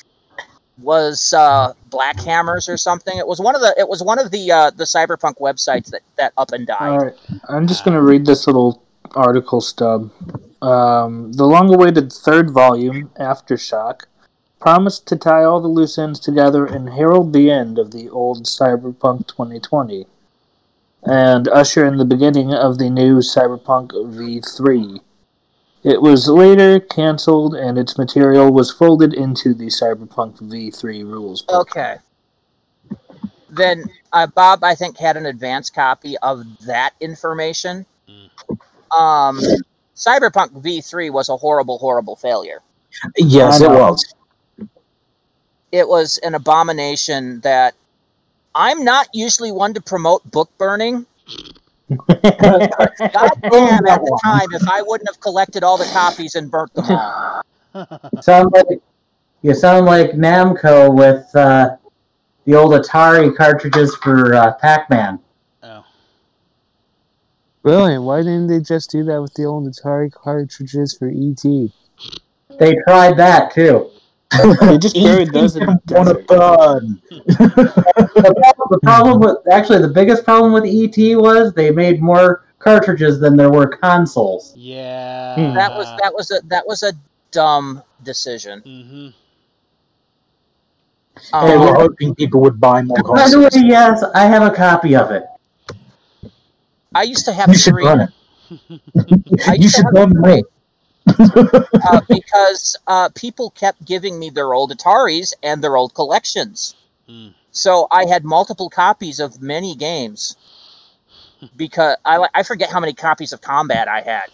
[0.78, 3.16] was uh, Black Hammers or something.
[3.16, 6.02] It was one of the it was one of the uh, the cyberpunk websites that
[6.16, 6.80] that up and died.
[6.80, 7.14] All right,
[7.48, 8.82] I'm just gonna read this little
[9.14, 10.10] article stub.
[10.62, 14.02] Um, the long-awaited third volume, Aftershock,
[14.64, 18.44] promised to tie all the loose ends together and herald the end of the old
[18.44, 20.07] Cyberpunk 2020,
[21.03, 25.00] and usher in the beginning of the new Cyberpunk V3.
[25.83, 31.77] It was later cancelled, and its material was folded into the Cyberpunk V3 rules book.
[31.77, 31.96] Okay.
[33.50, 37.85] Then uh, Bob, I think, had an advance copy of that information.
[38.96, 39.42] Um,
[39.94, 42.62] Cyberpunk V3 was a horrible, horrible failure.
[43.18, 44.14] Yes, it was.
[45.74, 47.74] It was an abomination that
[48.54, 51.04] I'm not usually one to promote book burning.
[51.88, 52.70] God damn,
[53.84, 57.42] at the time, if I wouldn't have collected all the copies and burnt them all.
[58.22, 58.80] Sound like
[59.42, 61.76] you sound like Namco with uh,
[62.44, 65.18] the old Atari cartridges for uh, Pac-Man.
[65.64, 65.84] Oh.
[67.64, 67.98] Really?
[67.98, 71.42] Why didn't they just do that with the old Atari cartridges for ET?
[72.60, 73.90] They tried that too.
[74.60, 76.26] They just buried those in the want to desert.
[76.26, 77.00] burn.
[78.66, 83.37] The problem, with actually the biggest problem with ET was they made more cartridges than
[83.37, 84.52] there were consoles.
[84.56, 85.34] Yeah.
[85.54, 86.92] That was that was a that was a
[87.30, 88.60] dumb decision.
[88.60, 89.08] hmm
[91.46, 93.64] They were Um, hoping people would buy more By the way, consoles.
[93.64, 95.24] yes, I have a copy of it.
[96.94, 98.10] I used to have You should three burn it.
[99.60, 100.42] You should have- burn me.
[101.18, 106.74] uh, because uh, people kept giving me their old Ataris and their old collections.
[107.08, 107.28] Hmm.
[107.52, 110.36] So I had multiple copies of many games.
[111.56, 114.24] Because I I forget how many copies of Combat I had.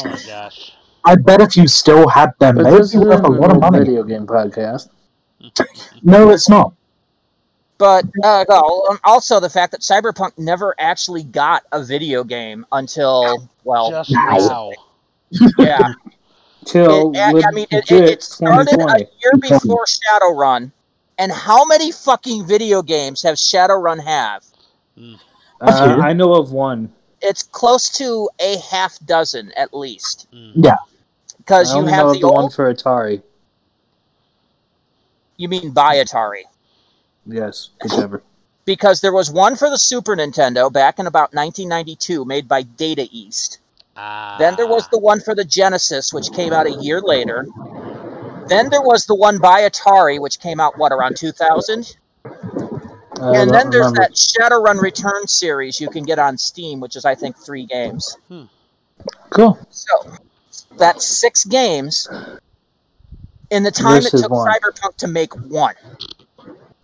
[0.00, 0.72] Oh my gosh.
[1.04, 3.28] I bet if you still had them, But they'd this be is worth a a
[3.28, 3.78] lot of money.
[3.78, 4.88] video game podcast.
[6.02, 6.72] No, it's not.
[7.78, 12.66] But uh, well, um, also the fact that Cyberpunk never actually got a video game
[12.72, 14.72] until well, Just now.
[15.58, 15.92] yeah.
[16.66, 20.72] Till It- I- I mean, it, it, started a year before Shadowrun,
[21.16, 24.44] and how many fucking video games have Shadowrun have?
[25.60, 26.92] Uh, I know of one.
[27.22, 30.76] It's close to a half dozen at least, Yeah,
[31.38, 33.22] because you have know the of the one for Atari.
[35.36, 36.42] You mean by Atari?
[37.26, 38.22] Yes, whichever.
[38.64, 43.06] Because there was one for the Super Nintendo back in about 1992, made by Data
[43.10, 43.58] East.
[43.96, 47.46] Then there was the one for the Genesis, which came out a year later.
[48.48, 51.96] Then there was the one by Atari, which came out what around 2000.
[52.24, 52.28] I
[53.38, 54.00] and then there's remember.
[54.00, 58.16] that Shadowrun Return series you can get on Steam, which is I think three games.
[58.28, 58.44] Hmm.
[59.30, 59.58] Cool.
[59.70, 60.12] So
[60.76, 62.08] that's six games
[63.50, 64.48] in the time This it is took one.
[64.48, 65.74] Cyberpunk to make one.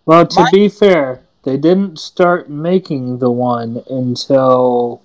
[0.07, 5.03] Well, to My- be fair, they didn't start making the one until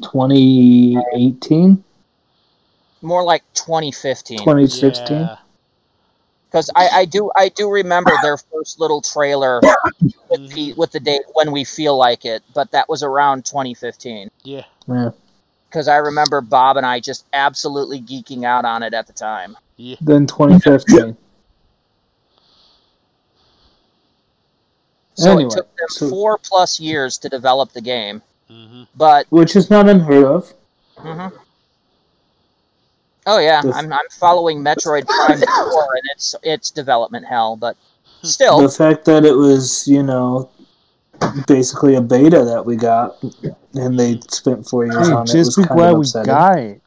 [0.00, 1.82] 2018,
[3.02, 4.38] More like 2015.
[4.38, 5.16] 2016.
[5.20, 5.36] Yeah.
[6.46, 9.60] because I, I do I do remember their first little trailer
[10.30, 14.30] with the with the date when we feel like it, but that was around 2015.
[14.44, 14.64] Yeah.
[14.88, 15.10] Yeah.
[15.68, 19.56] Because I remember Bob and I just absolutely geeking out on it at the time.
[19.76, 19.96] Yeah.
[20.00, 21.16] Then 2015.
[25.14, 29.26] So Anyway, it took them so- four plus years to develop the game, hmm but
[29.30, 30.52] Which is not unheard of.
[30.98, 31.32] mhm.
[33.26, 35.40] oh yeah, The- I'm I'm following Metroid Prime
[35.72, 37.76] 4 and its its development hell, but
[38.22, 40.50] still, The fact that it was, you know,
[41.46, 43.22] basically a beta that we got,
[43.74, 46.06] and they spent four years Hey, on it, just was be kind glad of we
[46.24, 46.80] got it.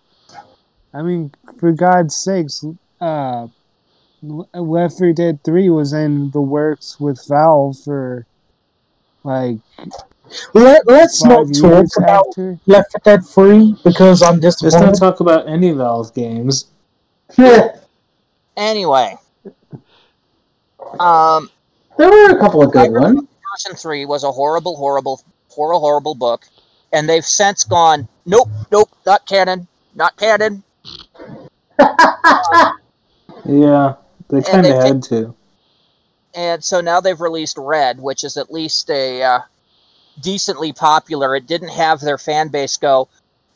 [0.94, 2.64] I mean, for God's sakes,
[3.02, 3.48] uh,
[4.22, 8.26] Left 4 Dead 3 was in the works with Valve for
[9.24, 9.58] like
[10.54, 12.60] Let, let's not talk about after.
[12.66, 16.66] Left 4 Dead 3 because I'm Let's not talk about any Valve games.
[18.58, 19.18] Anyway,
[20.98, 21.50] um,
[21.98, 23.20] there were a couple of good ones.
[23.52, 26.46] Version Three was a horrible, horrible, horrible, horrible book,
[26.94, 30.64] and they've since gone, nope, nope, not canon, not canon.
[33.48, 33.96] Yeah,
[34.30, 35.36] they kind of had to.
[36.34, 39.40] and so now they've released Red, which is at least a uh,
[40.22, 41.36] decently popular.
[41.36, 43.08] It didn't have their fan base go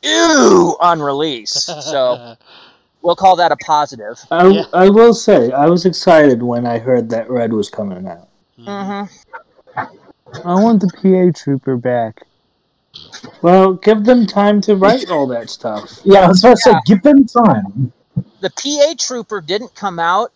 [0.04, 2.36] ew on release, so
[3.02, 4.20] we'll call that a positive.
[4.32, 4.64] I, Yeah.
[4.74, 8.28] I will say, I was excited when I heard that Red was coming out.
[8.58, 9.04] hmm
[10.46, 10.92] I want the
[11.34, 12.22] PA trooper back.
[13.42, 16.00] Well, give them time to write all that stuff.
[16.04, 17.94] Yeah, I was about to say, give them time.
[18.42, 20.32] The PA Trooper didn't come out,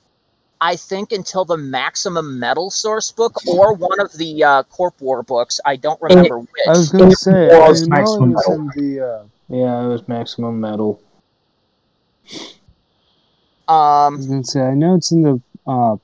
[0.66, 5.22] I think, until the Maximum Metal source book or one of the uh, Corp War
[5.22, 5.60] books.
[5.66, 6.50] I don't remember which.
[6.68, 8.70] I was gonna It say, I was know it Maximum was Metal.
[8.76, 9.00] the.
[9.02, 11.02] Uh, Yeah, it was Maximum Metal.
[13.68, 15.42] I Um, was gonna say, I know it's in the.
[15.68, 15.98] Uh,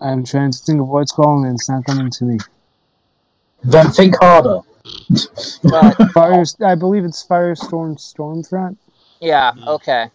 [0.00, 2.38] I'm trying to think of what it's called, and it's not coming to me.
[3.62, 4.60] Then think harder.
[5.64, 8.76] but Fire, I believe it's Firestorm Stormfront.
[9.20, 10.08] Yeah, okay.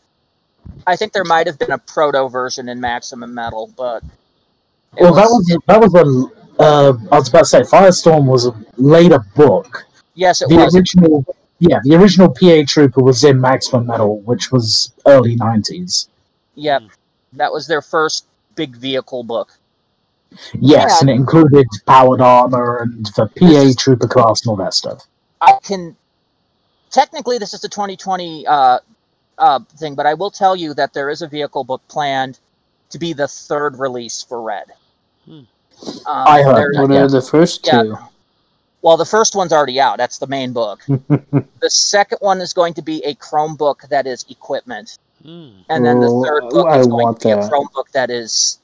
[0.87, 4.03] I think there might have been a proto version in Maximum Metal, but
[4.97, 6.61] it Well, that was that was a.
[6.61, 9.85] Uh, I was about to say, Firestorm was a later book.
[10.15, 10.75] yes, it The was.
[10.75, 11.25] original,
[11.59, 16.09] yeah, the original PA Trooper was in Maximum Metal, which was early '90s.
[16.55, 16.83] Yep,
[17.33, 19.53] that was their first big vehicle book.
[20.59, 21.01] Yes, Yeah.
[21.01, 25.05] and it included powered armor and the PA Trooper class and all that stuff.
[25.41, 25.97] I can
[26.91, 28.79] technically this is the 2020 uh,
[29.37, 32.37] uh, thing, but I will tell you that there is a vehicle book planned
[32.91, 34.65] to be the third release for Red.
[35.25, 35.31] Hmm.
[35.31, 35.45] Um,
[36.05, 36.75] I heard.
[36.77, 37.01] What yeah.
[37.03, 37.83] are the first Yeah.
[37.83, 37.97] two?
[38.81, 39.97] Well, the first one's already out.
[39.97, 40.81] That's the main book.
[40.87, 45.49] the second one is going to be a Chromebook that is equipment, Hmm.
[45.69, 47.49] and then the Oh, third book I is going to be a that.
[47.51, 48.59] Chromebook that is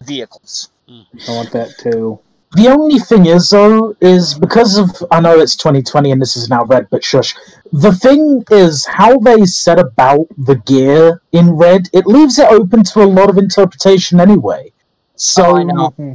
[0.00, 0.68] vehicles.
[0.88, 2.18] I want that too.
[2.56, 6.48] The only thing is, though, is because of I know it's 2020 and this is
[6.48, 7.34] now Red, but shush.
[7.72, 11.88] The thing is how they set about the gear in Red.
[11.92, 14.72] It leaves it open to a lot of interpretation anyway.
[15.14, 15.90] So, Oh, I know.
[15.90, 16.14] Mm-hmm.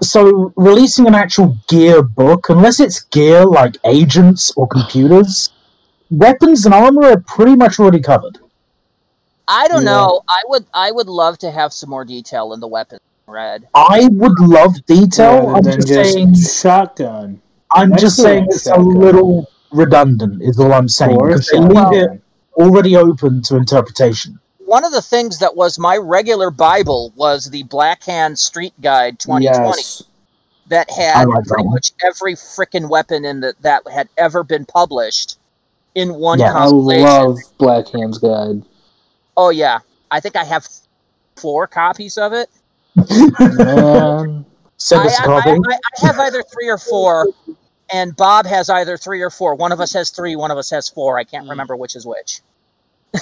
[0.00, 5.50] so releasing an actual gear book, unless it's gear like agents or computers,
[6.10, 8.38] weapons and armor are pretty much already covered.
[9.46, 9.90] I don't Yeah.
[9.90, 10.22] know.
[10.26, 13.66] I would I would love to have some more detail in the weapons in Red.
[13.74, 15.48] I would love detail.
[15.52, 16.34] Rather I'm just just saying.
[16.34, 17.40] shotgun.
[17.72, 20.42] I'm just saying it's a little redundant.
[20.42, 22.20] Is all I'm saying Or because they leave it
[22.54, 24.38] already open to interpretation.
[24.66, 29.18] one of the things that was my regular Bible was the Black Hand Street Guide
[29.18, 30.02] 2020 Yes.
[30.68, 31.74] that had like pretty one.
[31.74, 35.38] much every freaking weapon in the, that had ever been published
[35.94, 37.04] in one Yeah, I I compilation.
[37.04, 38.62] love Black Hand's Guide.
[39.36, 40.66] Oh yeah, I think I have
[41.36, 42.48] four copies of it.
[42.96, 44.44] Man.
[44.76, 45.50] Send I, us a I, I, copy.
[45.50, 47.28] I I have either three or four,
[47.92, 49.54] and Bob has either three or four.
[49.54, 51.18] One of us has three, one of us has four.
[51.18, 52.40] I can't remember which is which.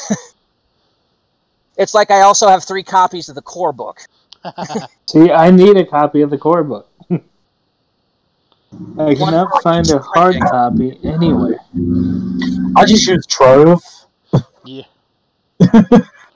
[1.77, 4.01] it's like I also have three copies of the core book.
[5.07, 6.89] See, I need a copy of the core book.
[8.99, 11.61] I cannot find a hard copy anywhere.
[12.77, 13.83] I just use Trove.
[14.65, 14.85] Yeah.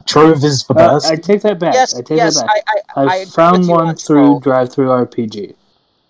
[0.07, 1.07] Trove is the Uh, best.
[1.07, 1.75] I take that back.
[1.75, 2.63] yes, I take yes, that back.
[2.97, 5.55] I, I, I, I found one on through DriveThruRPG.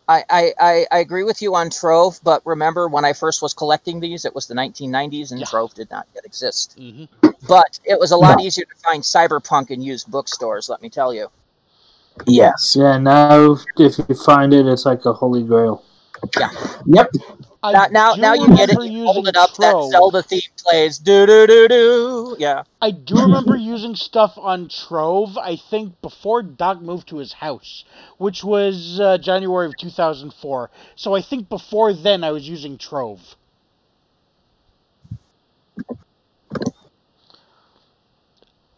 [0.09, 3.55] I, I, I, I agree with you on Trove, but remember when I first was
[3.55, 5.47] collecting these, it was the 1990s and Yeah.
[5.47, 6.75] Trove did not yet exist.
[6.79, 7.05] hmm
[7.49, 8.45] But it was a lot No.
[8.45, 11.29] easier to find cyberpunk in used bookstores, let me tell you.
[12.27, 12.77] yes.
[12.79, 15.83] Yeah, now if you find it, it's like a holy grail.
[16.39, 16.51] Yeah.
[16.87, 17.11] Yep.
[17.73, 18.83] Now, now, now you get it.
[18.91, 19.55] You hold it up.
[19.57, 20.99] That Zelda theme plays.
[20.99, 22.37] Do do do do.
[22.39, 22.65] Yeah.
[22.81, 27.85] I do remember using stuff on Trove, I think before Doc moved to his house,
[28.19, 30.71] which was uh, January of 2004.
[30.95, 33.21] So I think before then I was using Trove.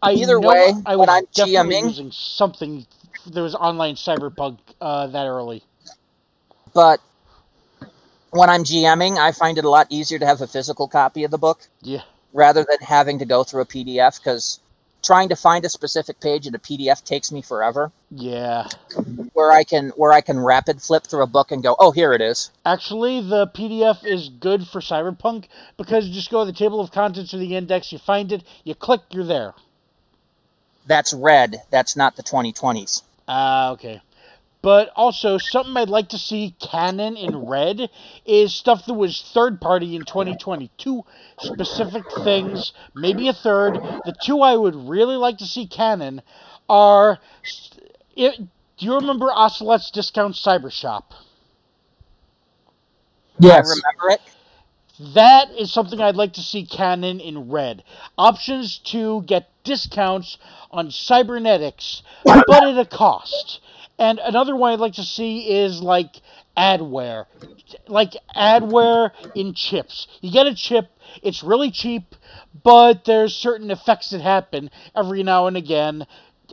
[0.01, 2.87] I Either way, I when was I'm definitely GMing using something.
[3.27, 5.63] There was online cyberpunk uh, that early.
[6.73, 7.01] But
[8.31, 11.31] when I'm GMing, I find it a lot easier to have a physical copy of
[11.31, 12.03] the book Yeah.
[12.33, 14.61] rather than having to go through a PDF because
[15.03, 17.93] trying to find a specific page in a PDF takes me forever.
[18.11, 18.67] Yeah.
[19.33, 22.13] Where I can where I can rapid flip through a book and go, oh, here
[22.13, 22.51] it is.
[22.67, 25.45] Actually, the PDF is good for Cyberpunk
[25.77, 28.43] because you just go to the table of contents of the index, you find it,
[28.65, 29.55] you click, you're there.
[30.87, 31.63] That's red.
[31.71, 33.03] That's not the 2020s.
[33.29, 34.01] Ah, okay.
[34.61, 37.91] But also, something I'd like to see canon in red
[38.27, 41.05] is stuff that was third party in 2022.
[41.39, 43.75] Specific things, maybe a third.
[43.75, 46.23] The two I would really like to see canon
[46.69, 47.19] are.
[48.17, 51.15] It, do you remember Ocelot's Discount Cyber Shop?
[53.39, 53.69] Yes.
[53.69, 54.21] Remember it?
[55.15, 57.85] That is something I'd like to see canon in red.
[58.17, 60.39] Options to get discounts
[60.73, 63.61] on cybernetics, but at a cost.
[63.99, 66.21] And another one I'd like to see is like
[66.57, 67.27] adware.
[67.89, 70.07] Like adware in chips.
[70.21, 70.87] You get a chip,
[71.23, 72.15] it's really cheap,
[72.63, 76.07] but there's certain effects that happen every now and again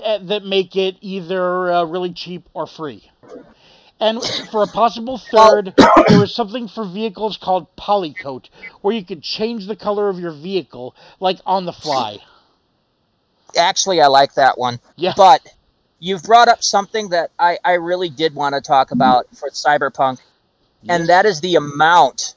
[0.04, 3.10] eh, that make it either uh, really cheap or free.
[4.00, 4.22] And
[4.52, 5.74] for a possible third,
[6.08, 8.50] there was something for vehicles called Polycoat,
[8.82, 12.18] where you could change the color of your vehicle, like on the fly.
[13.58, 14.80] Actually, I like that one.
[14.98, 15.14] Yeah.
[15.16, 15.42] But
[16.00, 20.20] you've brought up something that I, I really did want to talk about for Cyberpunk,
[20.88, 22.36] and that is the amount,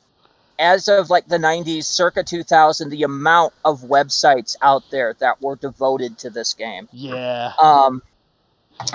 [0.59, 5.57] as of like the 90s, circa 2000, the amount of websites out there that were
[5.57, 6.89] devoted to this game.
[6.93, 7.53] Yeah.
[7.61, 8.03] Um,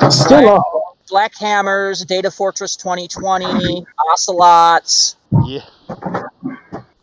[0.10, 0.64] Still are.
[1.10, 5.16] Black Hammers, Data Fortress 2020, Ocelots.
[5.46, 5.66] Yeah.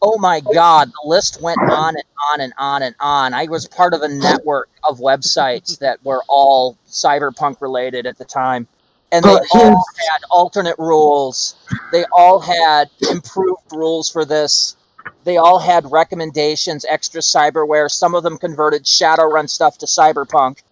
[0.03, 3.35] Oh my God, the list went on and on and on and on.
[3.35, 8.25] I was part of a network of websites that were all cyberpunk related at the
[8.25, 8.67] time.
[9.13, 11.57] And they all had alternate rules.
[11.91, 14.77] They all had improved rules for this.
[15.25, 17.91] They all had recommendations, extra cyberware.
[17.91, 20.63] Some of them converted Shadowrun stuff to cyberpunk.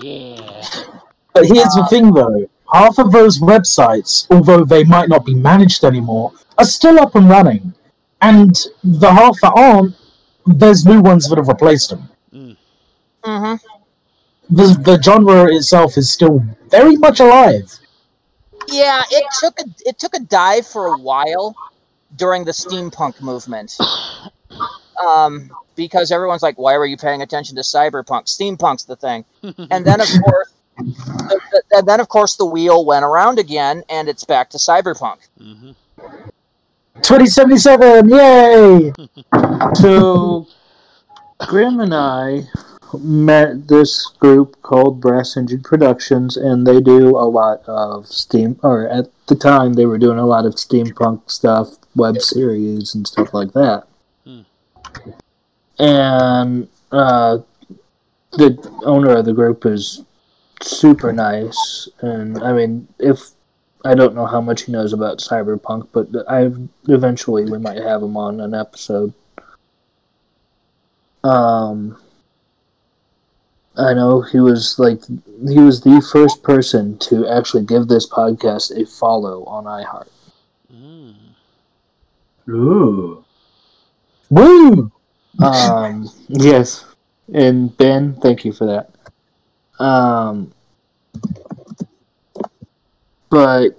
[0.00, 0.66] Yeah.
[1.32, 2.50] But here's the um, thing, though.
[2.72, 7.28] Half of those websites, although they might not be managed anymore, are still up and
[7.30, 7.72] running.
[8.20, 8.54] And
[8.84, 9.94] the half that aren't,
[10.46, 12.10] there's new ones that have replaced them.
[13.24, 14.54] Mm-hmm.
[14.54, 17.70] The, the genre itself is still very much alive.
[18.68, 21.54] Yeah, it took a it took a dive for a while
[22.14, 23.76] during the steampunk movement.
[25.04, 28.24] Um, because everyone's like, "Why were you paying attention to cyberpunk?
[28.24, 32.84] Steampunk's the thing." And then, of course, the, the, and then of course the wheel
[32.84, 35.18] went around again, and it's back to cyberpunk.
[35.38, 35.72] hmm
[37.02, 38.92] 2077, yay!
[39.74, 40.48] So,
[41.38, 42.48] Grim and I
[42.94, 48.58] met this group called Brass Engine Productions, and they do a lot of steam.
[48.62, 53.06] Or at the time, they were doing a lot of steampunk stuff, web series, and
[53.06, 53.84] stuff like that.
[54.24, 54.40] Hmm.
[55.78, 57.38] And uh,
[58.32, 60.02] the owner of the group is
[60.62, 63.30] super nice, and I mean, if
[63.84, 66.50] I don't know how much he knows about cyberpunk, but I
[66.88, 69.12] eventually we might have him on an episode.
[71.22, 71.96] Um,
[73.78, 78.76] I know he was like he was the first person to actually give this podcast
[78.76, 80.08] a follow on iHeart.
[80.72, 81.14] Mm.
[82.48, 83.24] Ooh.
[84.30, 84.90] Woo!
[85.40, 86.84] Um, yes,
[87.32, 88.90] and Ben, thank you for that.
[89.82, 90.52] Um,
[93.30, 93.70] but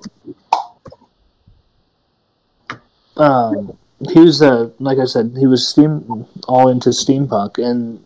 [3.18, 3.78] um,
[4.10, 8.02] he was uh, like I said, he was steam all into steampunk, and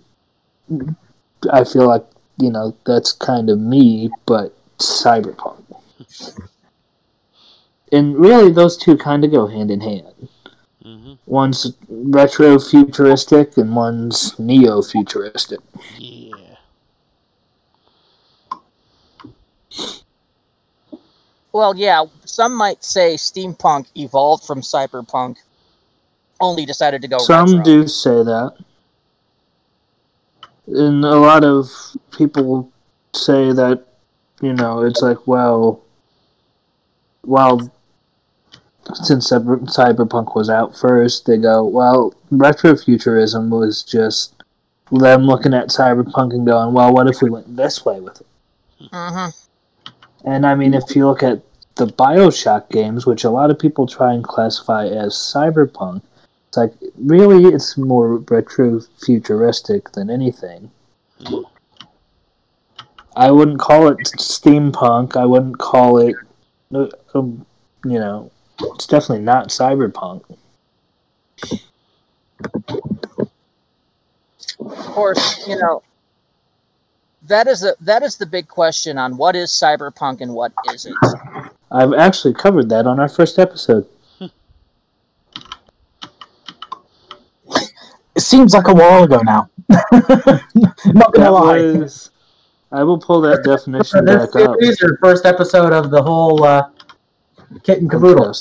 [1.51, 2.05] I feel like
[2.37, 5.63] you know that's kind of me, but cyberpunk.
[7.91, 10.29] And really, those two kind of go hand in hand.
[10.83, 15.59] hmm One's retro futuristic and one's neo futuristic.
[15.97, 16.31] Yeah.
[21.51, 25.37] Well, yeah, some might say steampunk evolved from cyberpunk,
[26.41, 27.63] only decided to go Some retro.
[27.63, 28.55] do say that.
[30.67, 31.69] And a lot of
[32.11, 32.71] people
[33.13, 33.85] say that,
[34.41, 35.83] you know, it's like, well,
[37.25, 37.71] well,
[38.93, 44.43] since cyberpunk was out first, they go, well, retrofuturism was just
[44.91, 48.27] them looking at cyberpunk and going, well, what if we went this way with it?
[48.91, 49.29] hmm
[50.25, 51.41] And I mean, if you look at
[51.75, 56.01] the Bioshock games, which a lot of people try and classify as cyberpunk,
[56.53, 60.69] it's like really it's more retro futuristic than anything.
[63.15, 65.15] I wouldn't call it steampunk.
[65.15, 66.15] I wouldn't call it,
[66.71, 67.45] um,
[67.85, 70.23] you know, it's definitely not cyberpunk.
[74.59, 75.81] Of course, you know
[77.23, 80.97] that is a that is the big question on what is cyberpunk and what isn't.
[81.71, 83.87] I've actually covered that on our first episode.
[88.33, 89.49] Seems like a while ago now.
[89.69, 91.61] Not gonna That lie.
[91.79, 92.11] was
[92.71, 94.55] I will pull that definition this back up.
[94.59, 96.69] series or first episode of the whole uh,
[97.63, 98.33] kit and caboodle?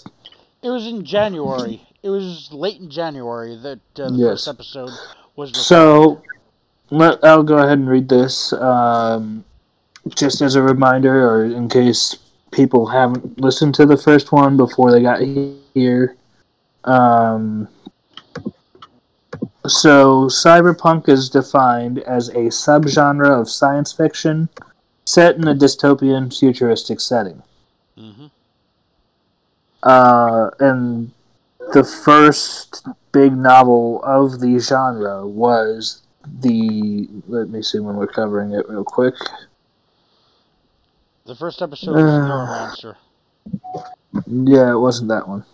[0.63, 1.87] It was in January.
[2.03, 4.31] It was late in January that uh, the Yes.
[4.47, 4.91] first episode
[5.37, 5.51] was.
[5.51, 5.57] recorded.
[5.57, 6.23] So,
[6.91, 8.53] let, I'll go ahead and read this.
[8.55, 9.45] Um,
[10.17, 12.17] just as a reminder, or in case
[12.51, 15.21] people haven't listened to the first one before they got
[15.75, 16.17] here.
[16.85, 17.69] Um,
[19.67, 24.49] so, cyberpunk is defined as a subgenre of science fiction
[25.05, 27.43] set in a dystopian futuristic setting.
[27.97, 28.27] Mm-hmm.
[29.83, 31.11] Uh, and
[31.73, 36.03] the first big novel of the genre was
[36.41, 37.09] the.
[37.29, 39.15] Let me see when we're covering it real quick.
[41.27, 42.97] The first episode was Uh, Neuromancer.
[44.27, 45.45] Yeah, it wasn't that one.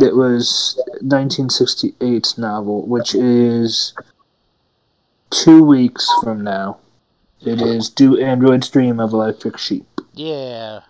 [0.00, 3.94] It was 1968's novel, which is
[5.30, 6.78] two weeks from now.
[7.40, 9.86] It is Do Androids Dream of Electric Sheep.
[10.14, 10.80] Yeah.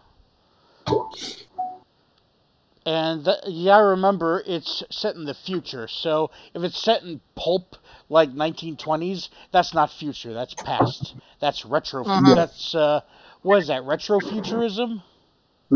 [2.87, 5.89] And th- yeah, I remember it's set in the future.
[5.89, 7.77] So if it's set in pulp
[8.11, 10.35] like 1920s, that's not future.
[10.35, 11.15] That's past.
[11.41, 12.05] That's retro.
[12.05, 12.35] Mhm.
[12.35, 13.01] That's uh,
[13.43, 13.83] what is that?
[13.83, 15.03] Retrofuturism.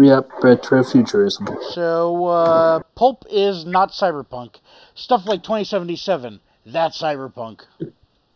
[0.00, 1.62] Yep, retrofuturism.
[1.72, 4.56] So uh, pulp is not cyberpunk.
[4.94, 6.40] Stuff like 2077.
[6.66, 7.62] That's cyberpunk.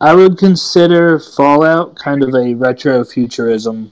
[0.00, 3.90] I would consider Fallout kind of a retrofuturism.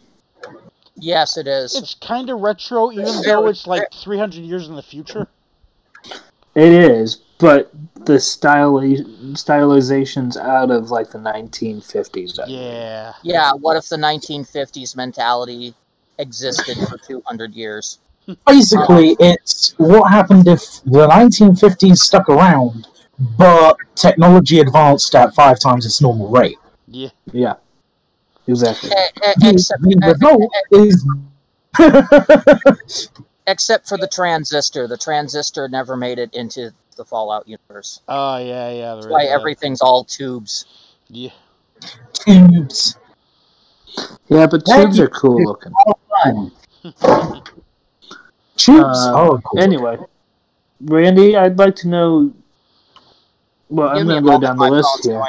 [0.96, 1.76] Yes, it is.
[1.76, 5.28] It's kind of retro, even though it's like 300 years in the future.
[6.54, 7.70] It is, but
[8.06, 12.40] the style stylizations out of like the 1950s.
[12.40, 12.46] I.
[12.48, 13.12] Yeah.
[13.22, 15.74] yeah, what if the 1950s mentality
[16.20, 17.98] existed for 200 years?
[18.46, 22.86] Basically, um, it's what happened if the 1950s stuck around,
[23.36, 26.58] but technology advanced at five times its normal rate.
[26.86, 27.08] Yeah.
[27.32, 27.54] Yeah,
[28.46, 28.90] exactly.
[28.92, 31.04] Eh, eh, e- The, except, the result is.
[33.46, 34.86] except for the transistor.
[34.86, 38.00] The transistor never made it into the Fallout universe.
[38.08, 38.94] Oh yeah, yeah.
[38.94, 39.32] there That's is why that.
[39.32, 40.66] everything's all tubes.
[41.08, 41.30] Yeah.
[42.12, 42.96] tubes.
[44.28, 45.72] Yeah, but tubes are cool looking.
[46.22, 46.52] Fun.
[48.56, 48.98] Tubes.
[48.98, 49.60] Uh, oh, cool.
[49.60, 49.96] Anyway,
[50.82, 52.32] Randy, I'd like to know.
[53.68, 55.22] Well, Give I'm going to go down the list here.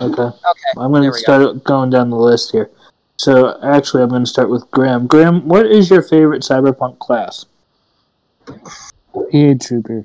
[0.00, 0.22] Okay.
[0.22, 0.32] Okay,
[0.76, 2.70] I'm going to we start going down the list here.
[3.16, 5.06] So, actually, I'm going to start with Graham.
[5.06, 7.46] Graham, what is your favorite cyberpunk class?
[8.46, 10.04] PA Trooper.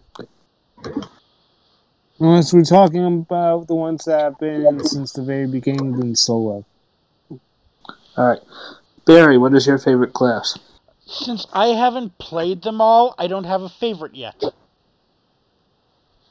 [2.19, 6.65] Unless we're talking about the ones that have been since the very beginning, then solo.
[7.29, 7.39] All
[8.17, 8.39] right.
[9.09, 10.55] Barry, what is your favorite class?
[11.07, 14.39] Since I haven't played them all, I don't have a favorite yet.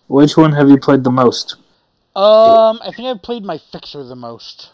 [0.07, 1.57] Which one have you played the most?
[2.15, 4.71] Um, I think I've played my fixer the most.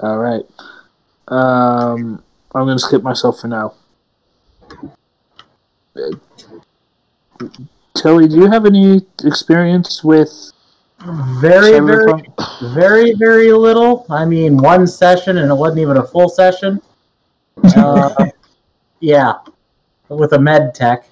[0.00, 0.44] All right.
[1.26, 2.22] Um,
[2.54, 3.74] I'm going to skip myself for now.
[5.96, 7.48] Uh,
[7.96, 10.52] Tilly, do you have any experience with
[11.40, 12.24] Very, very,
[12.74, 14.06] very, very little.
[14.10, 16.80] I mean, one session, and it wasn't even a full session.
[17.62, 18.26] Uh,
[19.00, 19.34] yeah,
[20.08, 21.06] with a med tech.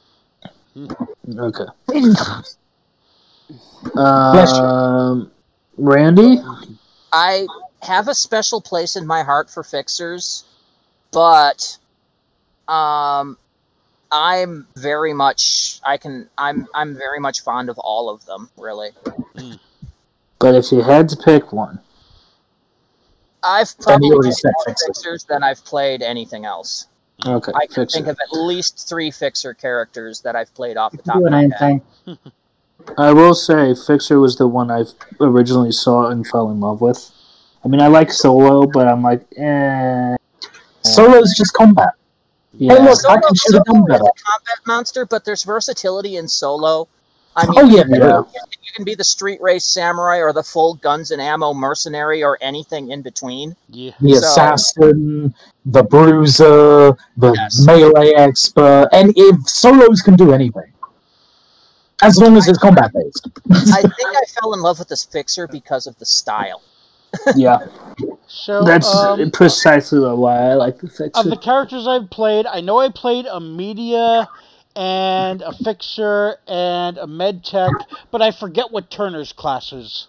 [0.76, 1.64] Okay.
[1.84, 2.44] Bless
[3.92, 4.00] you.
[4.00, 5.30] Um,
[5.76, 6.40] Randy?
[7.12, 7.46] I
[7.82, 10.44] have a special place in my heart for fixers,
[11.12, 11.78] but
[12.66, 13.36] um,
[14.10, 18.50] I'm very much I can I'm I'm very much fond of all of them.
[18.56, 18.90] Really,
[20.44, 21.80] But if you had to pick one,
[23.42, 26.86] I've probably played more fixers than I've played anything else.
[27.26, 30.92] okay, I can fix think of at least three fixer characters that I've played off
[30.92, 31.80] the top of my head.
[32.98, 34.84] I will say, Fixer was the one I
[35.18, 37.10] originally saw and fell in love with.
[37.64, 40.16] I mean, I like Solo, but I'm like, eh.
[40.82, 41.94] Solo's just combat.
[42.52, 42.74] Yeah.
[42.74, 44.04] Hey, look, I Solo, can shoot a Solo gun is better.
[44.04, 46.86] a combat monster, but there's versatility in Solo.
[47.36, 48.22] I mean, Oh yeah, Yeah.
[48.62, 52.38] you can be the street race samurai or the full guns and ammo mercenary or
[52.40, 53.56] anything in between.
[53.68, 53.92] Yeah.
[54.00, 55.34] the So- assassin,
[55.66, 57.60] the bruiser, the Yes.
[57.66, 60.72] melee expert, and if solos can do anything,
[62.02, 63.28] as long as it's combat based.
[63.72, 66.60] I think I fell in love with this fixer because of the style.
[67.36, 67.58] yeah.
[68.26, 71.20] So That's um, precisely why I like the Fixer.
[71.20, 74.28] of the characters I've played, I know I played a media
[74.76, 77.70] and a fixer and a med tech,
[78.10, 80.08] but I forget what Turner's class is.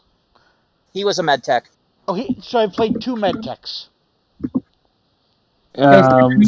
[0.93, 1.70] He was a med tech.
[2.07, 3.89] Oh, he, so I played two med techs.
[5.78, 6.41] um,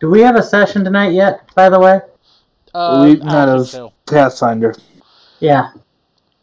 [0.00, 1.40] Do we have a session tonight yet?
[1.54, 2.00] By the way.
[2.74, 3.92] Uh, We- I not think of- so.
[4.06, 4.74] Pathfinder.
[5.40, 5.70] Yeah.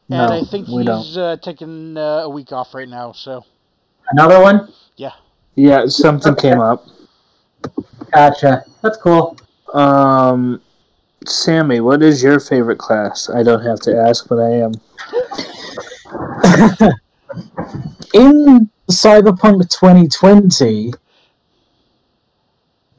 [0.10, 1.18] No, And I think we he's don't.
[1.18, 3.12] uh, taking uh, a week off right now.
[3.14, 3.44] So
[4.10, 4.72] Another one?
[4.98, 5.12] Yeah,
[5.56, 6.86] Yeah, something came up.
[8.12, 8.64] Gotcha.
[8.82, 9.38] That's cool.
[9.74, 10.62] Um,
[11.26, 13.30] Sami, what is your favorite class?
[13.30, 14.72] I don't have to ask, but I am.
[18.14, 20.94] in Cyberpunk 2020,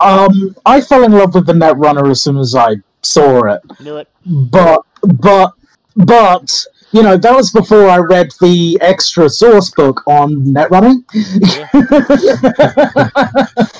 [0.00, 3.60] um, I fell in love with the Netrunner as soon as I saw it.
[3.80, 4.08] Knew it.
[4.24, 5.52] But, but,
[5.96, 11.04] but, you know, that was before I read the extra source book on Netrunning.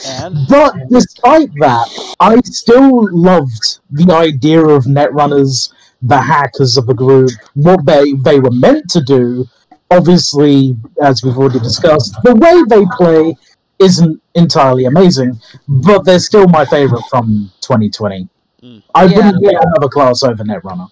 [0.08, 6.94] And But despite that, I still loved the idea of Netrunners, the hackers of the
[6.94, 9.46] group, what they, they were meant to do.
[9.90, 13.36] Obviously, as we've already discussed, the way they play
[13.78, 15.38] isn't entirely amazing,
[15.68, 18.28] but they're still my favorite from 2020.
[18.62, 18.82] Mm.
[18.94, 19.16] I Yeah.
[19.16, 20.88] wouldn't get another class over Netrunner.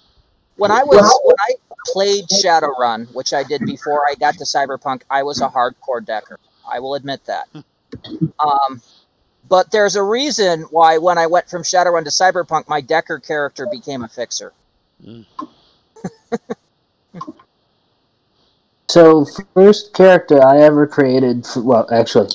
[0.57, 1.55] When I was when I
[1.93, 6.39] played Shadowrun, which I did before I got to Cyberpunk, I was a hardcore decker.
[6.71, 7.49] I will admit that.
[8.39, 8.81] Um,
[9.49, 13.67] but there's a reason why when I went from Shadowrun to Cyberpunk, my decker character
[13.71, 14.53] became a fixer.
[15.05, 15.27] Mm.
[18.91, 19.25] So,
[19.55, 22.31] first character I ever created, for, well, actually,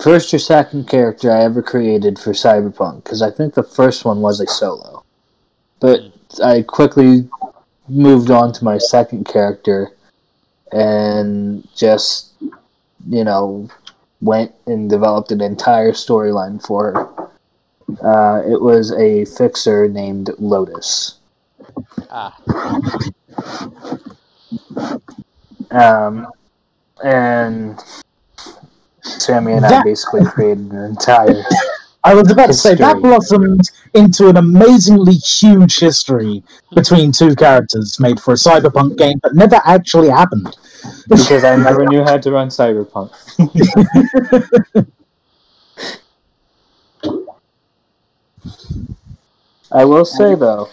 [0.00, 4.20] first or second character I ever created for Cyberpunk, because I think the first one
[4.20, 5.02] was a solo.
[5.80, 7.28] But I quickly
[7.88, 9.90] moved on to my second character
[10.72, 12.32] and just,
[13.08, 13.68] you know,
[14.20, 17.30] went and developed an entire storyline for her.
[18.02, 21.18] Uh, it was a fixer named Lotus.
[22.10, 22.36] ah,
[25.70, 26.28] Um,
[27.04, 27.82] and
[29.02, 31.42] Sami and I basically created an entire.
[32.04, 36.44] I was about to say that blossomed into an amazingly huge history
[36.74, 40.54] between two characters made for a cyberpunk game that never actually happened.
[41.08, 43.10] because I never knew how to run Cyberpunk.
[49.72, 50.68] I will say though,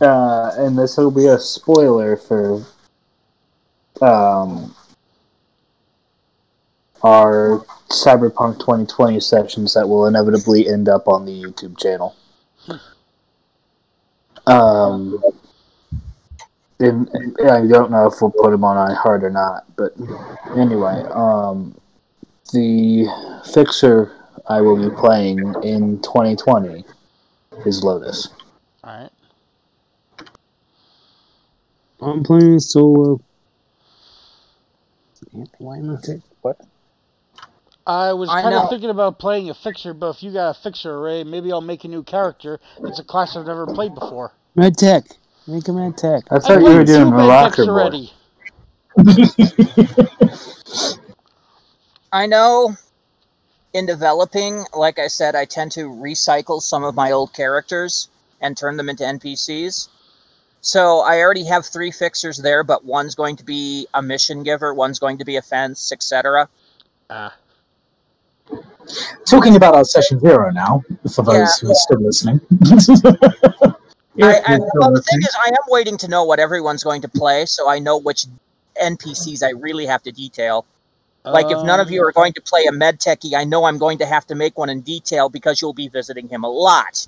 [0.00, 2.64] uh, and this will be a spoiler for
[4.00, 4.74] um,
[7.02, 12.16] our Cyberpunk 2020 sessions that will inevitably end up on the YouTube channel.
[14.46, 15.22] Um,
[16.78, 19.92] and, and I don't know if we'll put them on iHeart or not, but
[20.56, 21.76] anyway, um,
[22.52, 23.06] the
[23.52, 24.12] fixer
[24.48, 26.84] I will be playing in 2020
[27.66, 28.28] is Lotus.
[28.82, 29.10] all right.
[32.00, 33.20] I'm playing solo.
[35.58, 36.20] Why am I?
[36.40, 36.60] What?
[37.90, 40.96] I was kind of thinking about playing a fixer, but if you got a fixer
[40.96, 42.60] array, maybe I'll make a new character.
[42.84, 44.32] It's a class I've never played before.
[44.54, 45.06] Med Tech.
[45.48, 46.22] Make a Med Tech.
[46.30, 48.12] I I thought you were doing Med Rocker Techs already.
[52.12, 52.76] I know
[53.72, 58.08] in developing, like I said, I tend to recycle some of my old characters
[58.40, 59.88] and turn them into NPCs.
[60.60, 64.72] So I already have three fixers there, but one's going to be a mission giver,
[64.72, 66.48] one's going to be a fence, etc.
[67.08, 67.34] Ah,
[69.26, 70.82] Talking about our session zero now,
[71.14, 71.46] for those Yeah.
[71.60, 72.40] who are still listening.
[74.22, 77.08] I, I, well, the thing is, I am waiting to know what everyone's going to
[77.08, 78.26] play, so I know which
[78.80, 80.66] NPCs I really have to detail.
[81.24, 83.76] Like, if none of you are going to play a med techie, I know I'm
[83.78, 87.06] going to have to make one in detail because you'll be visiting him a lot,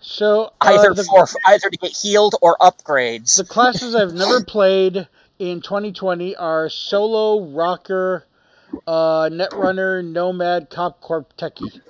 [0.00, 3.36] So uh, either the, for either to get healed or upgrades.
[3.36, 5.06] the classes I've never played
[5.38, 8.24] in 2020 are solo, rocker,
[8.86, 11.80] uh, netrunner, nomad, cop corp, techie.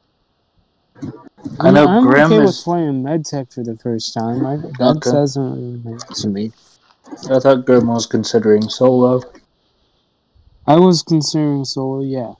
[1.60, 4.44] I know I'm Grim okay with playing MedTech for the first time.
[4.46, 5.10] I, that Okay.
[5.10, 6.52] doesn't really matter to me.
[7.30, 9.22] I thought Grim was considering solo.
[10.66, 12.34] I was considering solo, yeah.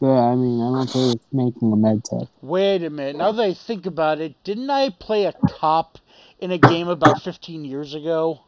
[0.00, 2.28] But I mean, I'm okay with making a MedTech.
[2.42, 3.16] Wait a minute.
[3.16, 5.98] Now that I think about it, didn't I play a cop
[6.40, 8.40] in a game about 15 years ago?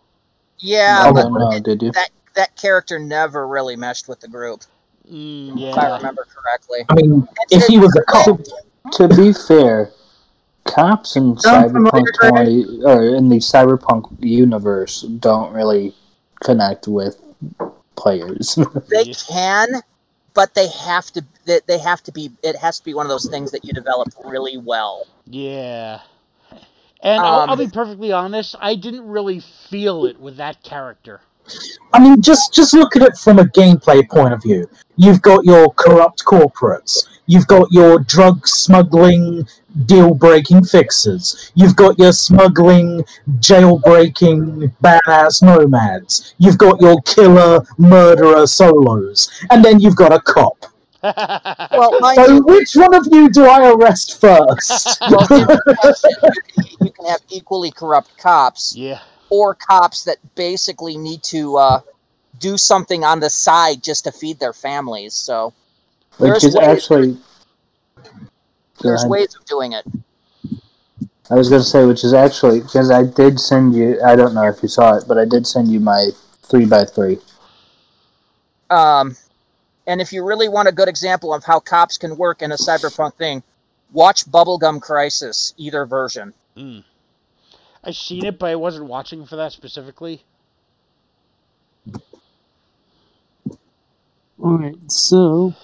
[0.59, 1.93] Yeah, oh, but no, did you?
[1.93, 4.63] that that character never really meshed with the group,
[5.11, 6.85] Mm, if I remember correctly.
[6.89, 8.41] I mean, if he was a cop,
[8.93, 9.91] To be fair,
[10.65, 15.95] cops in Sound Cyberpunk 20 or in the Cyberpunk universe don't really
[16.43, 17.21] connect with
[17.97, 18.59] players.
[18.89, 19.83] They can,
[20.35, 21.25] but they have to.
[21.45, 22.31] They, they have to be.
[22.43, 25.07] It has to be one of those things that you develop really well.
[25.27, 26.01] Yeah.
[27.03, 31.21] And I'll, Um, I'll be perfectly honest, I didn't really feel it with that character.
[31.93, 34.69] I mean, just just look at it from a gameplay point of view.
[34.97, 37.07] You've got your corrupt corporates.
[37.27, 39.47] You've got your drug smuggling
[39.85, 41.53] deal breaking fixers.
[41.55, 43.05] You've got your smuggling,
[43.41, 46.35] jail breaking, badass nomads.
[46.39, 49.31] You've got your killer, murderer solos.
[49.51, 50.67] And then you've got a cop.
[51.73, 54.99] Well, mind So you, which one of you do I arrest first?
[55.09, 56.11] well, here's the question.
[56.25, 59.01] you, can, you can have equally corrupt cops yeah.
[59.31, 61.81] Or cops that basically need to uh,
[62.39, 65.15] do something on the side just to feed their families.
[65.15, 65.53] So
[66.19, 67.19] Which There's is ways- actually.
[68.83, 69.11] There's ahead.
[69.11, 69.85] ways of doing it.
[71.31, 74.01] I was going to say, which is actually because I did send you.
[74.03, 76.11] I don't know if you saw it, but I did send you my
[76.43, 77.19] three by three.
[78.71, 79.17] Um,
[79.87, 82.57] and if you really want a good example of how cops can work in a
[82.57, 83.43] cyberpunk thing,
[83.93, 86.33] watch Bubblegum Crisis, either version.
[86.57, 86.85] Mm.
[87.87, 90.23] I seen it, but I wasn't watching for that specifically.
[94.41, 95.55] Alright, so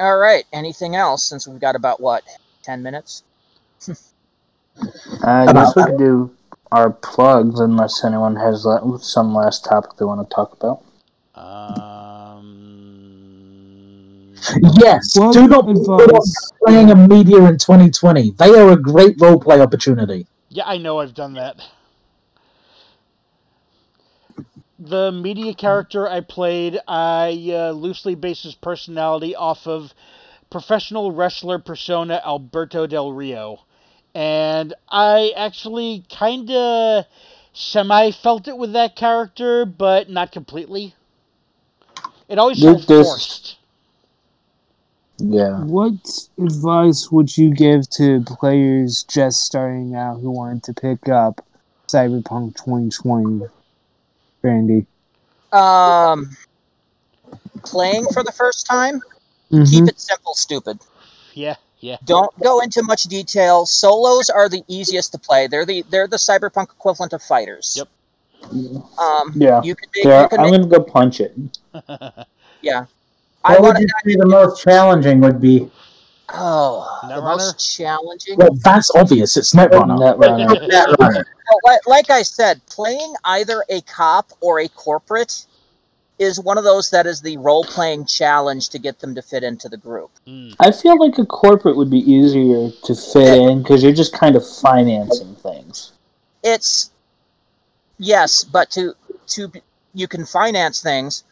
[0.00, 0.44] All right.
[0.52, 1.22] Anything else?
[1.22, 2.24] Since we've got about what
[2.62, 3.22] ten minutes.
[5.22, 6.34] I guess we could do
[6.72, 8.66] our plugs unless anyone has
[9.00, 10.82] some last topic they want to talk about.
[11.36, 11.93] Um,
[14.82, 16.52] yes, What do not give up advice?
[16.64, 18.32] playing a media in 2020.
[18.32, 20.26] They are a great roleplay opportunity.
[20.48, 21.56] yeah, I know I've done that.
[24.78, 29.94] The media character I played, I uh, loosely based his personality off of
[30.50, 33.60] professional wrestler persona Alberto Del Rio.
[34.14, 37.06] And I actually kind of
[37.52, 40.94] semi felt it with that character, but not completely.
[42.28, 43.56] It always felt forced.
[45.18, 45.60] Yeah.
[45.62, 45.92] what
[46.38, 51.44] advice would you give to players just starting out who wanted to pick up
[51.88, 53.46] Cyberpunk 2020?
[54.42, 54.86] Randy.
[55.52, 56.36] Um,
[57.62, 59.00] playing for the first time,
[59.52, 59.70] Mhm.
[59.70, 60.80] keep it simple, stupid.
[61.32, 61.96] Yeah, yeah.
[62.04, 63.66] Don't go into much detail.
[63.66, 65.46] Solos are the easiest to play.
[65.46, 67.74] They're the they're the cyberpunk equivalent of fighters.
[67.76, 67.88] Yep.
[68.98, 69.62] Um, Yeah.
[69.62, 71.34] you could make, Yeah, you could I'm make gonna go punch it.
[72.60, 72.86] yeah.
[73.44, 75.70] I What want would you say the most challenging would be?
[76.30, 78.36] oh the most challenging.
[78.38, 79.36] Well, that's obvious.
[79.36, 79.98] It's Netrunner.
[79.98, 80.68] Netrunner.
[80.70, 81.24] Netrunner.
[81.64, 85.46] Like, like I said, playing either a cop or a corporate
[86.18, 89.42] is one of those that is the role playing challenge to get them to fit
[89.42, 90.10] into the group.
[90.26, 90.54] Mm.
[90.60, 94.36] I feel like a corporate would be easier to fit in because you're just kind
[94.36, 95.92] of financing things.
[96.42, 96.90] It's
[97.98, 98.94] yes, but to
[99.28, 99.52] to
[99.92, 101.24] you can finance things,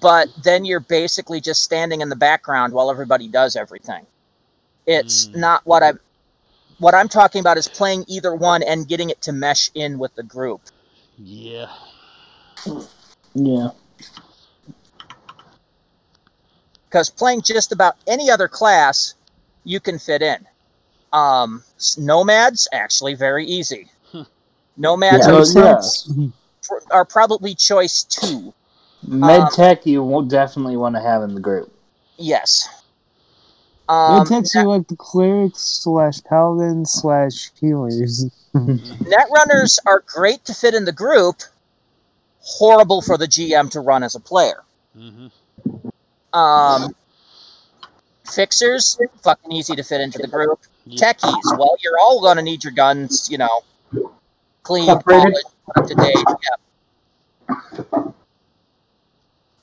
[0.00, 4.06] but then you're basically just standing in the background while everybody does everything.
[4.86, 5.36] It's Mm.
[5.36, 5.98] not what I'm
[6.78, 10.14] what I'm talking about is playing either one and getting it to mesh in with
[10.16, 10.60] the group.
[11.18, 11.68] Yeah.
[13.34, 13.70] Yeah.
[16.88, 19.14] because playing just about any other class
[19.64, 20.46] you can fit in
[21.12, 21.62] um
[21.98, 23.88] nomads actually very easy
[24.76, 25.64] nomads Yeah.
[25.64, 25.80] are,
[26.20, 26.80] yeah.
[26.90, 28.54] are probably choice two
[29.06, 31.70] Med Um, tech you will definitely want to have in the group.
[32.16, 32.68] yes
[33.88, 38.24] um, it takes you like the clerics slash paladins slash healers.
[38.54, 41.42] net runners are great to fit in the group
[42.40, 44.62] horrible for the gm to run as a player
[44.96, 46.38] Mm-hmm.
[46.38, 46.94] um
[48.24, 51.12] fixers fucking easy to fit into the group Yeah.
[51.12, 53.62] techies well you're all going to need your guns you know
[54.62, 55.32] clean Upgraded.
[55.32, 55.46] polished
[55.76, 56.24] up to date
[57.48, 58.12] yeah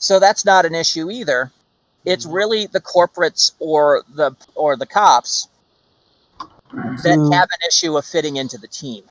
[0.01, 1.51] so that's not an issue either
[2.03, 5.47] it's really the corporates or the or the cops
[6.71, 9.03] that So- have an issue of fitting into the team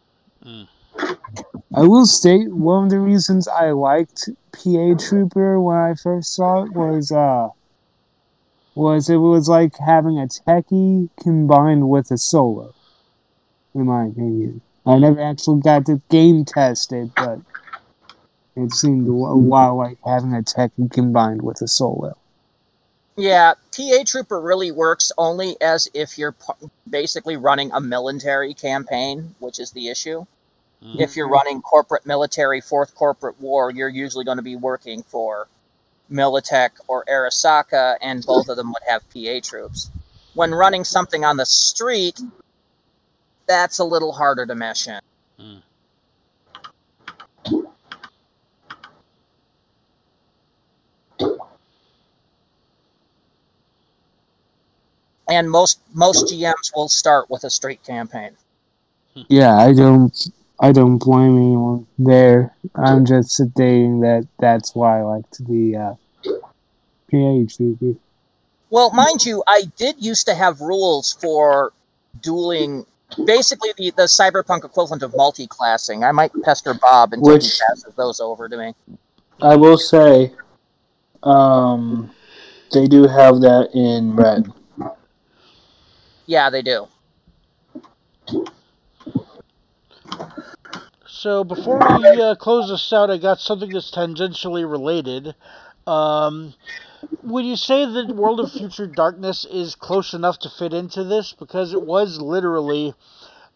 [1.75, 6.65] I will state one of the reasons I liked PA Trooper when I first saw
[6.65, 7.49] it was uh
[8.75, 12.75] was it was like having a techie combined with a solo.
[13.75, 14.63] In my opinion.
[14.87, 17.39] I never actually got to game tested, but
[18.57, 22.17] it seemed a a lot like having a tech combined with a solo.
[23.17, 26.35] yeah pa trooper really works only as if you're
[26.89, 30.25] basically running a military campaign which is the issue
[30.83, 30.99] Mm.
[30.99, 35.47] if you're running corporate military fourth corporate war you're usually going to be working for
[36.11, 39.91] militech or arasaka and both of them would have pa troops
[40.33, 42.19] when running something on the street
[43.47, 45.01] that's a little harder to mesh in
[45.39, 45.63] Mm.
[55.31, 58.31] And most most gms will start with a street campaign
[59.29, 60.15] Yeah, I don't
[60.61, 62.55] I don't blame anyone there.
[62.75, 65.95] I'm just stating that that's why I liked the uh,
[67.11, 67.99] PA Trooper.
[68.69, 71.73] Well, mind you, I did used to have rules for
[72.21, 72.85] dueling.
[73.25, 76.05] Basically, the, the cyberpunk equivalent of multi-classing.
[76.05, 78.75] I might pester Bob until Which- he passes those over to me.
[79.41, 80.35] I will say,
[81.23, 82.11] um,
[82.73, 84.53] they do have that in red.
[86.31, 86.87] Yeah, they do.
[91.09, 95.35] So before we uh, close this out, I got something that's tangentially related.
[95.89, 96.55] Um,
[97.25, 101.33] would you say that World of Future Darkness is close enough to fit into this?
[101.33, 102.95] Because it was literally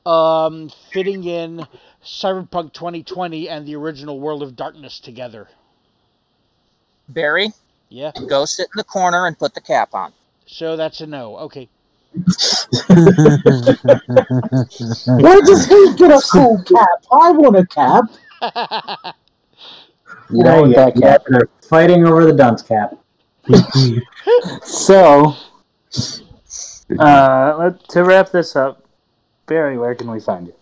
[0.05, 1.65] um, fitting in
[2.05, 5.47] Cyberpunk 2020 and the original World of Darkness together.
[7.09, 7.53] Barry,
[7.89, 8.11] Yeah.
[8.27, 10.13] go sit in the corner and put the cap on.
[10.47, 11.37] So that's a no.
[11.37, 11.69] Okay.
[15.21, 17.05] Where does he get a cool cap?
[17.11, 18.05] I want a cap.
[20.31, 21.25] You know, yeah, that cap.
[21.29, 22.97] they're fighting over the dunce cap.
[24.63, 25.35] So,
[26.99, 28.85] uh, to wrap this up,
[29.47, 30.55] Barry, where can we find you?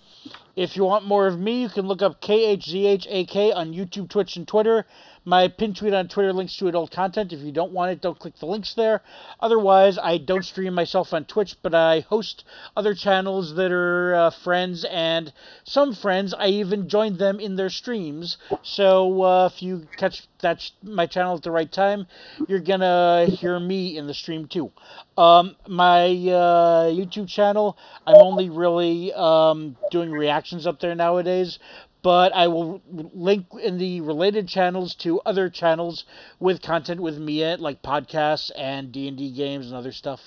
[0.56, 4.46] If you want more of me, you can look up KHZHAK on YouTube, Twitch, and
[4.46, 4.84] Twitter.
[5.24, 7.32] My pin tweet on Twitter links to adult content.
[7.32, 9.02] If you don't want it, don't click the links there.
[9.38, 12.44] Otherwise, I don't stream myself on Twitch, but I host
[12.76, 17.70] other channels that are uh, friends, and some friends, I even joined them in their
[17.70, 18.36] streams.
[18.62, 22.08] So uh, if you catch that my channel at the right time,
[22.48, 24.72] you're gonna hear me in the stream too.
[25.16, 31.60] Um, my uh, YouTube channel, I'm only really um, doing reactions up there nowadays,
[32.02, 36.04] but I will link in the related channels to other channels
[36.40, 40.20] with content with me in like podcasts and D and D games and other stuff.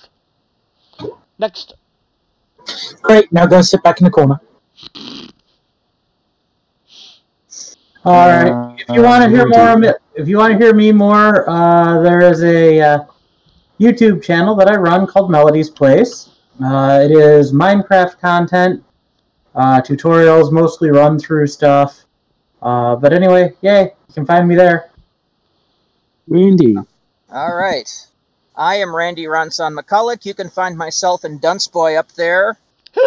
[1.38, 1.74] Next,
[3.02, 3.32] Great.
[3.32, 4.40] Now go sit back in the corner.
[8.04, 8.76] All right.
[8.88, 12.20] If you want to hear more, if you want to hear me more, uh, there
[12.20, 13.04] is a uh,
[13.80, 16.30] YouTube channel that I run called Melody's Place.
[16.62, 18.82] Uh, it is Minecraft content,
[19.56, 22.04] uh, tutorials, mostly run through stuff.
[22.62, 23.82] Uh, but anyway, yay!
[24.08, 24.90] You can find me there.
[26.28, 26.76] Randy.
[27.32, 27.88] All right.
[28.54, 30.24] I am Randy Ronson McCulloch.
[30.24, 32.56] You can find myself and Dunce Boy up there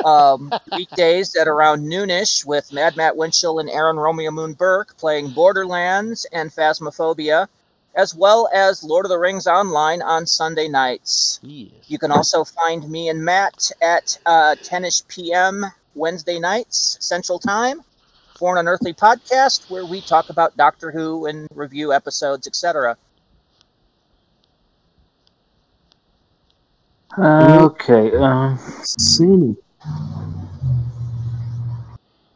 [0.05, 5.29] um, weekdays at around noonish with Mad Matt Winchell and Aaron Romeo Moon Burke playing
[5.29, 7.47] Borderlands and Phasmophobia,
[7.95, 11.39] as well as Lord of the Rings Online on Sunday nights.
[11.41, 11.71] yes.
[11.87, 15.65] You can also find me and Matt at uh, 10ish p.m.
[15.99, 17.81] Wednesday nights Central Time
[18.37, 22.97] for an Unearthly podcast where we talk about Doctor Who and review episodes, etc.
[27.17, 29.57] Okay, um, Sami.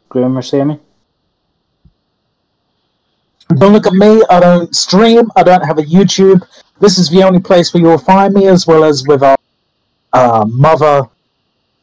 [0.09, 0.79] Grim or Sami?
[3.55, 4.21] Don't look at me.
[4.29, 5.31] I don't stream.
[5.35, 6.45] I don't have a YouTube.
[6.81, 9.37] This is the only place where you'll find me, as well as with our
[10.11, 11.07] uh, mother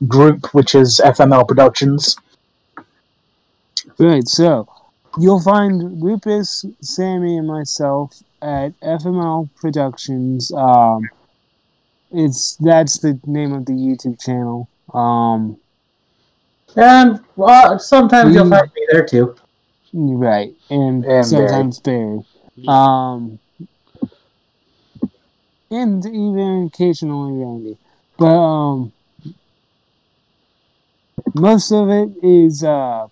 [0.07, 2.17] group, which is FML Productions.
[3.99, 4.69] Right, so
[5.19, 10.51] you'll find Lupus, Sami, and myself at FML Productions.
[10.53, 11.09] Um,
[12.13, 14.69] it's that's the name of the YouTube channel.
[14.93, 15.57] Um,
[16.77, 18.59] And well, sometimes you'll Mm.
[18.59, 19.35] find me there too.
[19.93, 22.21] right, and, And sometimes Barry.
[22.69, 23.39] Um,
[25.71, 27.77] and even occasionally Randy.
[28.19, 28.93] But um,
[31.35, 33.07] most of it is uh,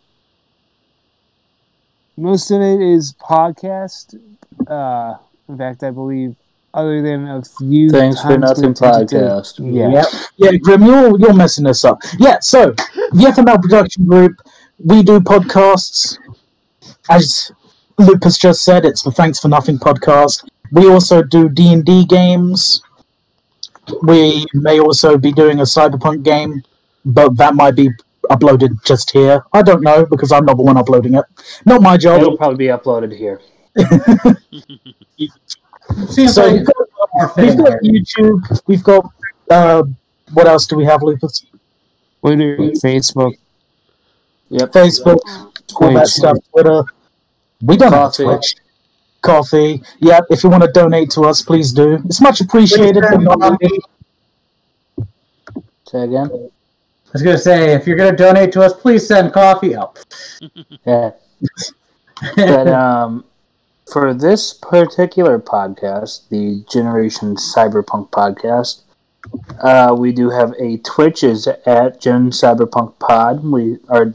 [2.16, 4.18] most of it is podcast.
[4.66, 5.16] Uh,
[5.48, 6.36] in fact, I believe
[6.74, 9.58] other than a few Thanks for nothing we to podcast.
[9.58, 9.88] Yeah.
[9.90, 10.06] Yep.
[10.36, 12.00] Yeah, Grim, you're you're messing this up.
[12.18, 14.40] Yeah, so the FML production group,
[14.84, 16.18] we do podcasts.
[17.10, 17.50] As
[17.98, 20.48] Lucas just said, it's the Thanks for Nothing podcast.
[20.70, 22.82] We also do D and D games.
[24.02, 26.62] We may also be doing a cyberpunk game,
[27.04, 27.90] but that might be
[28.30, 29.44] uploaded just here.
[29.52, 31.24] I don't know because I'm not the one uploading it.
[31.64, 32.20] Not my job.
[32.20, 33.40] It'll probably be uploaded here.
[36.08, 37.72] Seems So like we've got, we've got.
[37.82, 38.60] YouTube.
[38.66, 39.06] We've got
[39.50, 39.82] uh,
[40.32, 41.44] what else do we have, Lucas?
[42.20, 43.34] Twitter, Facebook,
[44.50, 44.72] Yep.
[44.72, 45.18] Facebook,
[45.80, 46.82] all that stuff, Twitter.
[47.62, 48.02] We don't Ko-fi.
[48.02, 48.54] have Twitch.
[49.22, 49.80] Ko-fi.
[50.00, 51.98] Yeah, if you want to donate to us, please do.
[52.04, 53.02] It's much appreciated.
[53.02, 53.80] Please send but not coffee.
[55.86, 56.50] Say again?
[57.08, 59.98] I was gonna say, if you're gonna donate to us, please send coffee up.
[60.84, 61.12] Yeah.
[62.36, 63.24] But um,
[63.90, 68.82] for this particular podcast, the Generation Cyberpunk podcast,
[69.60, 73.44] uh, we do have a Twitch is at Gen Cyberpunk Pod.
[73.44, 74.14] We our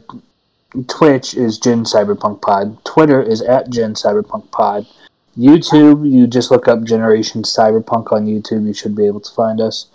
[0.88, 2.84] Twitch is Gen Cyberpunk Pod.
[2.84, 4.86] Twitter is at Gen Cyberpunk Pod.
[5.36, 8.66] YouTube, you just look up Generation Cyberpunk on YouTube.
[8.66, 9.86] You should be able to find us.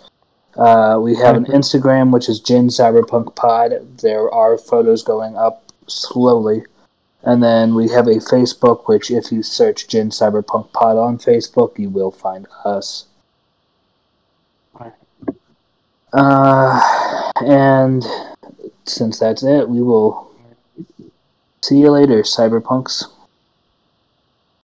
[0.56, 3.72] Uh, we have an Instagram, which is Gen Cyberpunk Pod.
[3.98, 6.64] There are photos going up slowly.
[7.22, 11.78] And then we have a Facebook, which if you search Gen Cyberpunk Pod on Facebook,
[11.78, 13.06] you will find us.
[16.12, 16.80] Uh,
[17.46, 18.04] and
[18.84, 20.32] since that's it, we will
[21.62, 23.04] see you later, Cyberpunks.